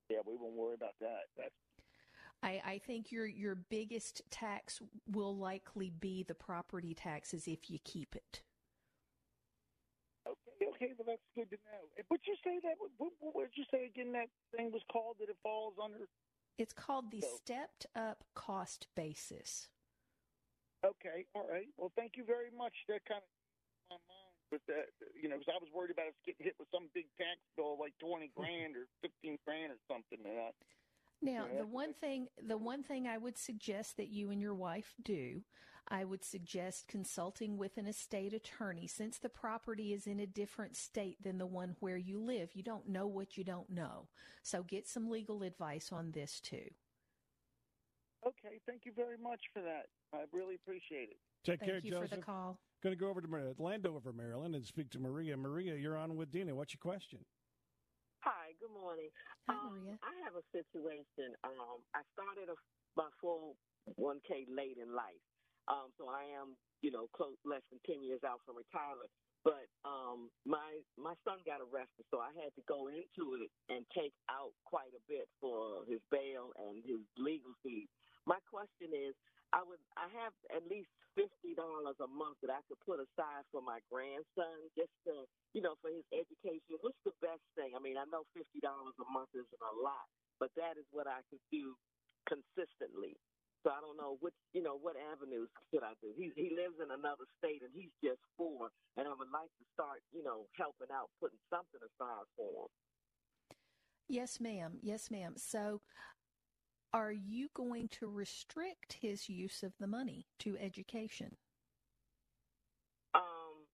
[0.09, 1.31] Yeah, we won't worry about that.
[1.37, 1.55] That's
[2.43, 4.81] I, I think your your biggest tax
[5.11, 8.43] will likely be the property taxes if you keep it.
[10.27, 10.67] okay.
[10.75, 11.83] Okay, well that's good to know.
[11.99, 12.75] Eh, But you say that?
[12.79, 14.13] What, what, what did you say again?
[14.13, 14.27] That
[14.57, 16.07] thing was called that it falls under.
[16.59, 19.69] It's called the So- stepped up cost basis.
[20.85, 21.71] Okay, all right.
[21.79, 22.75] Well, thank you very much.
[22.91, 23.31] That kind of
[23.87, 26.67] my mind with that, you know, because I was worried about us getting hit with
[26.75, 30.19] some big tax bill like twenty grand or fifteen grand or something.
[30.27, 30.51] And I,
[31.23, 34.55] Now, Yeah, the one thing the one thing I would suggest that you and your
[34.55, 35.43] wife do,
[35.89, 40.77] I would suggest consulting with an estate attorney since the property is in a different
[40.77, 42.51] state than the one where you live.
[42.55, 44.09] You don't know what you don't know.
[44.43, 46.71] So get some legal advice on this too.
[48.27, 49.87] okay, thank you very much for that.
[50.15, 51.19] I really appreciate it.
[51.45, 52.11] Take Thank care, you Joseph.
[52.11, 52.59] for the call.
[52.83, 55.37] Going to go over to Landover, Maryland, and speak to Maria.
[55.37, 56.55] Maria, you're on with Dina.
[56.55, 57.21] What's your question?
[58.63, 59.11] Good morning.
[59.49, 59.99] Hi, um, Maria.
[60.03, 61.37] I have a situation.
[61.45, 62.57] Um, I started a,
[62.97, 65.21] my 401k late in life.
[65.69, 69.11] Um, so I am, you know, close, less than 10 years out from retirement.
[69.45, 73.87] But um, my my son got arrested, so I had to go into it and
[73.95, 77.91] take out quite a bit for his bail and his legal fees.
[78.27, 79.15] My question is,
[79.53, 83.45] I would I have at least fifty dollars a month that I could put aside
[83.53, 86.81] for my grandson, just to you know for his education.
[86.81, 87.77] What's the best thing?
[87.77, 90.09] I mean, I know fifty dollars a month isn't a lot,
[90.41, 91.77] but that is what I could do
[92.29, 93.17] consistently.
[93.63, 96.17] So I don't know which you know what avenues should I do.
[96.17, 99.65] He he lives in another state and he's just four, and I would like to
[99.77, 102.73] start you know helping out, putting something aside for him.
[104.09, 104.79] Yes, ma'am.
[104.83, 105.35] Yes, ma'am.
[105.37, 105.81] So
[106.93, 111.37] are you going to restrict his use of the money to education?
[113.15, 113.67] Um,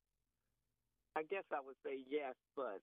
[1.16, 2.80] I guess I would say yes, but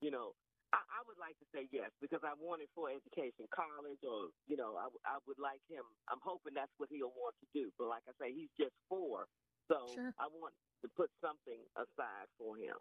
[0.00, 0.32] you know,
[0.72, 4.32] I, I would like to say yes because I want it for education, college, or
[4.48, 5.84] you know, I, I would like him.
[6.10, 7.70] I'm hoping that's what he'll want to do.
[7.78, 9.28] But like I say, he's just four,
[9.70, 10.12] so Sure.
[10.20, 12.76] I want to put something aside for him.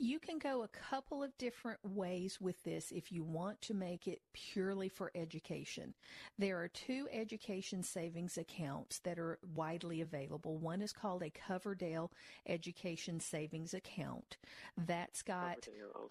[0.00, 4.06] You can go a couple of different ways with this if you want to make
[4.06, 5.92] it purely for education.
[6.38, 10.56] There are two education savings accounts that are widely available.
[10.56, 12.10] One is called a Coverdell
[12.46, 14.36] Education Savings Account.
[14.76, 15.66] That's got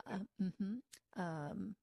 [0.06, 0.80] um, mhm,
[1.16, 1.76] um,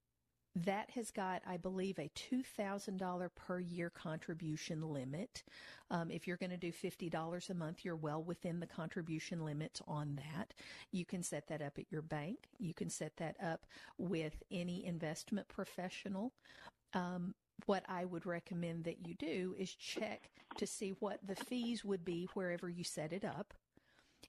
[0.55, 5.43] That has got, I believe, a $2,000 per year contribution limit.
[5.91, 9.81] Um, if you're going to do $50 a month, you're well within the contribution limits
[9.85, 10.53] on that.
[10.91, 12.47] You can set that up at your bank.
[12.57, 13.65] You can set that up
[13.97, 16.31] with any investment professional.
[16.93, 17.35] Um,
[17.65, 22.05] what I would recommend that you do is check to see what the fees would
[22.05, 23.53] be wherever you set it up.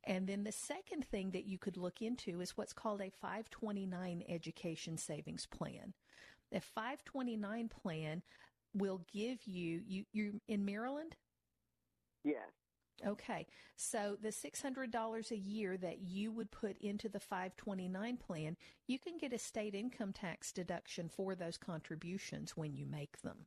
[0.04, 4.24] And then the second thing that you could look into is what's called a 529
[4.28, 5.94] education savings plan.
[6.52, 8.22] The 529 plan
[8.74, 11.16] will give you, you you're in Maryland?
[12.24, 12.50] Yes.
[13.06, 13.46] Okay.
[13.76, 19.18] So the $600 a year that you would put into the 529 plan, you can
[19.18, 23.46] get a state income tax deduction for those contributions when you make them.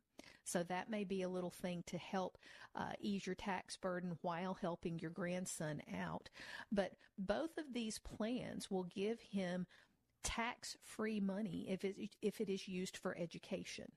[0.50, 2.40] So that may be a little thing to help
[2.76, 6.30] uh, ease your tax burden while helping your grandson out.
[6.72, 9.68] But both of these plans will give him
[10.24, 13.92] tax-free money if it, if it is used for education.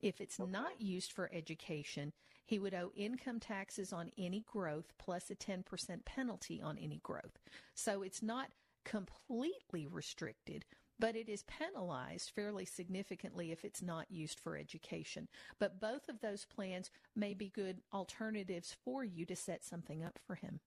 [0.00, 0.50] If it's okay.
[0.50, 2.12] not used for education,
[2.46, 7.38] he would owe income taxes on any growth plus a 10% penalty on any growth.
[7.74, 8.50] So it's not
[8.84, 10.64] completely restricted,
[11.00, 15.28] but it is penalized fairly significantly if it's not used for education.
[15.58, 20.18] But both of those plans may be good alternatives for you to set something up
[20.26, 20.60] for him.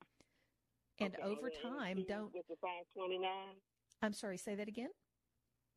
[1.00, 1.24] And okay.
[1.24, 2.34] over time, don't.
[2.34, 3.30] With the 529?
[4.02, 4.90] I'm sorry, say that again?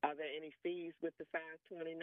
[0.03, 2.01] Are there any fees with the 529?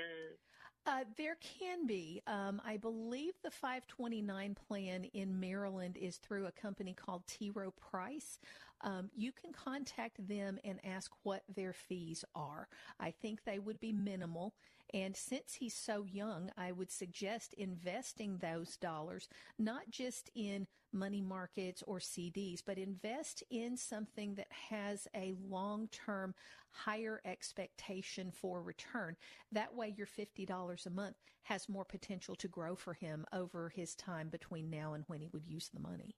[0.86, 2.22] Uh, there can be.
[2.28, 7.52] Um, I believe the 529 plan in Maryland is through a company called T.
[7.52, 8.40] Rowe Price.
[8.84, 12.68] Um, you can contact them and ask what their fees are.
[13.00, 14.54] I think they would be minimal.
[14.94, 19.28] And since he's so young, I would suggest investing those dollars
[19.58, 25.88] not just in money markets or CDs, but invest in something that has a long
[25.88, 26.36] term
[26.70, 29.16] higher expectation for return.
[29.52, 33.96] That way, your $50 a month has more potential to grow for him over his
[33.96, 36.16] time between now and when he would use the money.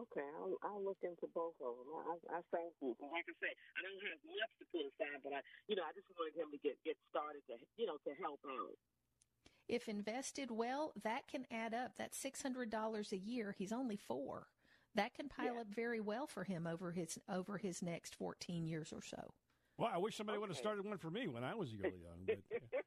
[0.00, 0.20] Okay.
[0.20, 1.88] Okay, I'll, I'll look into both of them.
[1.92, 2.96] I, I thank you.
[3.00, 5.92] Like I say, I don't have much to put aside, but I, you know, I
[5.92, 8.76] just wanted him to get get started to, you know, to help out.
[9.68, 11.92] If invested well, that can add up.
[11.96, 13.54] That's six hundred dollars a year.
[13.56, 14.48] He's only four.
[14.94, 15.60] That can pile yeah.
[15.62, 19.32] up very well for him over his over his next fourteen years or so.
[19.78, 20.40] Well, I wish somebody okay.
[20.40, 22.26] would have started one for me when I was really young.
[22.26, 22.40] But,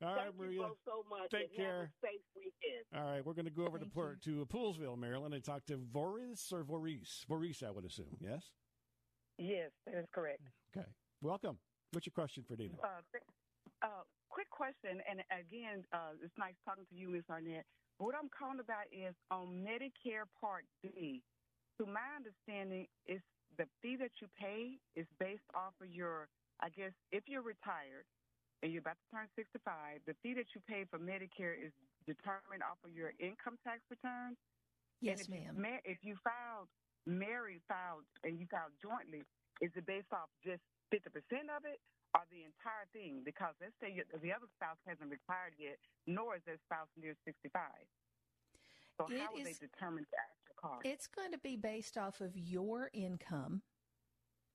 [0.00, 0.62] All right, Thank Maria.
[0.86, 1.30] so much.
[1.30, 1.90] Take care.
[2.00, 2.86] safe weekend.
[2.94, 5.76] All right, we're going to go over to Port, to Poolesville, Maryland, and talk to
[5.76, 7.26] Voris or Voris.
[7.28, 8.16] Voris, I would assume.
[8.20, 8.52] Yes.
[9.38, 10.42] Yes, that is correct.
[10.76, 10.86] Okay.
[11.20, 11.58] Welcome.
[11.92, 12.74] What's your question for Dina?
[12.82, 13.02] Uh,
[13.82, 17.24] uh, quick question, and again, uh, it's nice talking to you, Ms.
[17.30, 17.64] Arnett.
[17.98, 21.22] What I'm calling about is on Medicare Part D.
[21.80, 23.20] To my understanding, is
[23.58, 26.28] the fee that you pay is based off of your,
[26.60, 28.06] I guess, if you're retired
[28.62, 31.70] and you're about to turn 65, the fee that you pay for Medicare is
[32.06, 34.34] determined off of your income tax return.
[35.00, 35.54] Yes, if ma'am.
[35.54, 36.66] You, if you filed
[37.06, 39.22] married filed and you filed jointly,
[39.62, 41.08] is it based off just 50%
[41.54, 41.78] of it
[42.14, 43.22] or the entire thing?
[43.24, 47.62] Because let's say the other spouse hasn't retired yet, nor is their spouse near 65.
[48.98, 50.82] So it how will is, they determine the actual cost?
[50.84, 53.62] It's going to be based off of your income.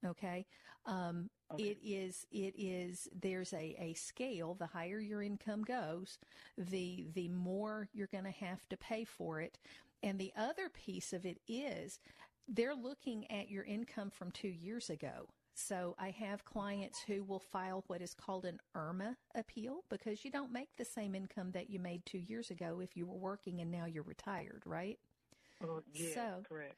[0.05, 0.45] Okay.
[0.85, 1.63] Um, okay.
[1.63, 4.55] It is, it is, there's a, a scale.
[4.55, 6.17] The higher your income goes,
[6.57, 9.59] the, the more you're going to have to pay for it.
[10.01, 11.99] And the other piece of it is
[12.47, 15.29] they're looking at your income from two years ago.
[15.55, 20.31] So I have clients who will file what is called an IRMAA appeal because you
[20.31, 23.61] don't make the same income that you made two years ago if you were working
[23.61, 24.97] and now you're retired, right?
[25.63, 26.75] Oh, yeah, so, correct.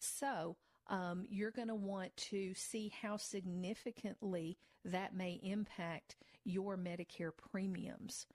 [0.00, 0.56] So
[0.88, 8.26] um, you're going to want to see how significantly that may impact your Medicare premiums.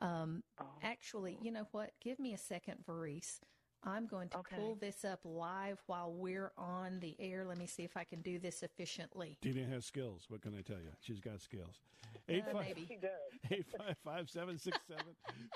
[0.00, 0.66] Um, oh.
[0.82, 1.90] Actually, you know what?
[2.00, 3.40] Give me a second, Varice.
[3.84, 4.56] I'm going to okay.
[4.56, 7.44] pull this up live while we're on the air.
[7.46, 9.38] Let me see if I can do this efficiently.
[9.40, 10.26] Dina has skills.
[10.28, 10.90] What can I tell you?
[11.00, 11.80] She's got skills.
[12.28, 13.10] Eight uh, five, she does.
[13.50, 15.04] 855 767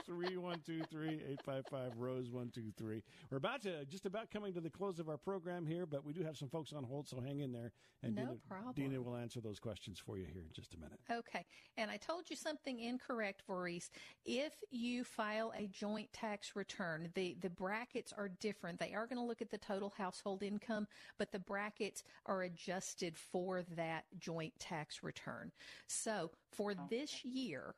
[0.06, 3.02] 3123 855 Rose 123.
[3.30, 6.12] We're about to, just about coming to the close of our program here, but we
[6.12, 7.72] do have some folks on hold, so hang in there.
[8.02, 8.72] And no Dina, problem.
[8.74, 10.98] Dina will answer those questions for you here in just a minute.
[11.10, 11.44] Okay.
[11.76, 13.90] And I told you something incorrect, Maurice.
[14.24, 18.78] If you file a joint tax return, the, the brackets are different.
[18.78, 20.86] They are going to look at the total household income,
[21.18, 25.52] but the brackets are adjusted for that joint tax return.
[25.86, 26.80] So for okay.
[26.90, 27.74] this year,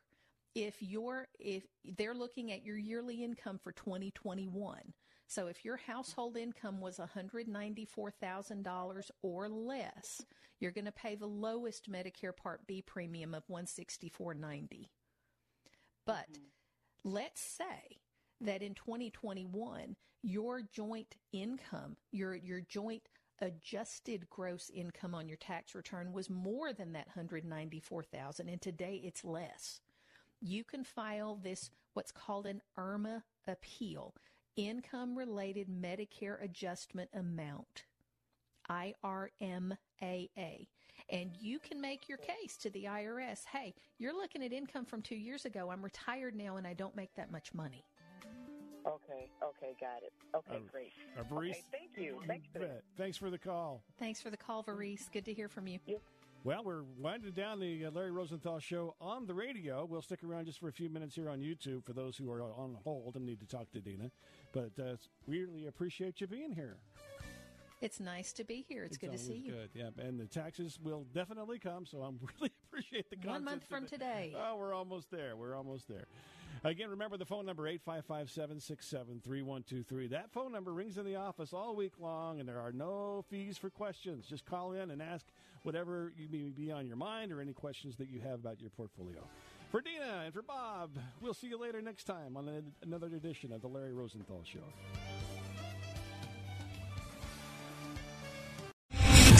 [0.55, 1.63] if you're if
[1.97, 4.93] they're looking at your yearly income for 2021
[5.27, 10.21] So if your household income was $194,000 or less,
[10.59, 14.89] you're going to pay the lowest Medicare Part B premium of 164.90.
[16.05, 16.43] But mm-hmm.
[17.03, 17.97] let's say
[18.45, 23.03] that in 2021 your joint income, your your joint
[23.39, 29.25] adjusted gross income on your tax return was more than that 194,000 and today it's
[29.25, 29.81] less.
[30.39, 34.15] You can file this what's called an IRMAA appeal,
[34.55, 37.83] income related Medicare adjustment amount.
[38.69, 39.77] IRMAA.
[41.09, 45.01] And you can make your case to the IRS hey, you're looking at income from
[45.01, 45.69] two years ago.
[45.69, 47.83] I'm retired now and I don't make that much money.
[48.85, 50.13] Okay, okay, got it.
[50.35, 50.91] Okay, Uh, great.
[51.17, 51.51] uh, Varice?
[51.51, 52.19] Okay, thank you.
[52.27, 52.83] Thanks for Bet.
[52.97, 53.83] Thanks for the call.
[53.97, 55.11] Thanks for the call, Varice.
[55.11, 55.79] Good to hear from you.
[56.43, 59.85] Well, we're winding down the uh, Larry Rosenthal show on the radio.
[59.85, 62.41] We'll stick around just for a few minutes here on YouTube for those who are
[62.41, 64.11] on hold and need to talk to Dina.
[64.51, 66.75] But uh, we really appreciate you being here.
[67.79, 68.83] It's nice to be here.
[68.83, 69.51] It's, good to see always you.
[69.53, 70.05] Good, yeah.
[70.05, 73.87] And the taxes will definitely come, so I'm really appreciate the One month content from
[73.87, 74.35] today.
[74.37, 75.35] Oh, we're almost there.
[75.37, 76.07] We're almost there.
[76.65, 80.11] Again, remember the phone number 855-767-3123.
[80.11, 83.57] That phone number rings in the office all week long, and there are no fees
[83.57, 84.25] for questions.
[84.25, 85.25] Just call in and ask
[85.63, 88.69] whatever you may be on your mind or any questions that you have about your
[88.69, 89.27] portfolio.
[89.71, 93.61] For Dina and for Bob, we'll see you later next time on another edition of
[93.61, 94.63] the Larry Rosenthal Show.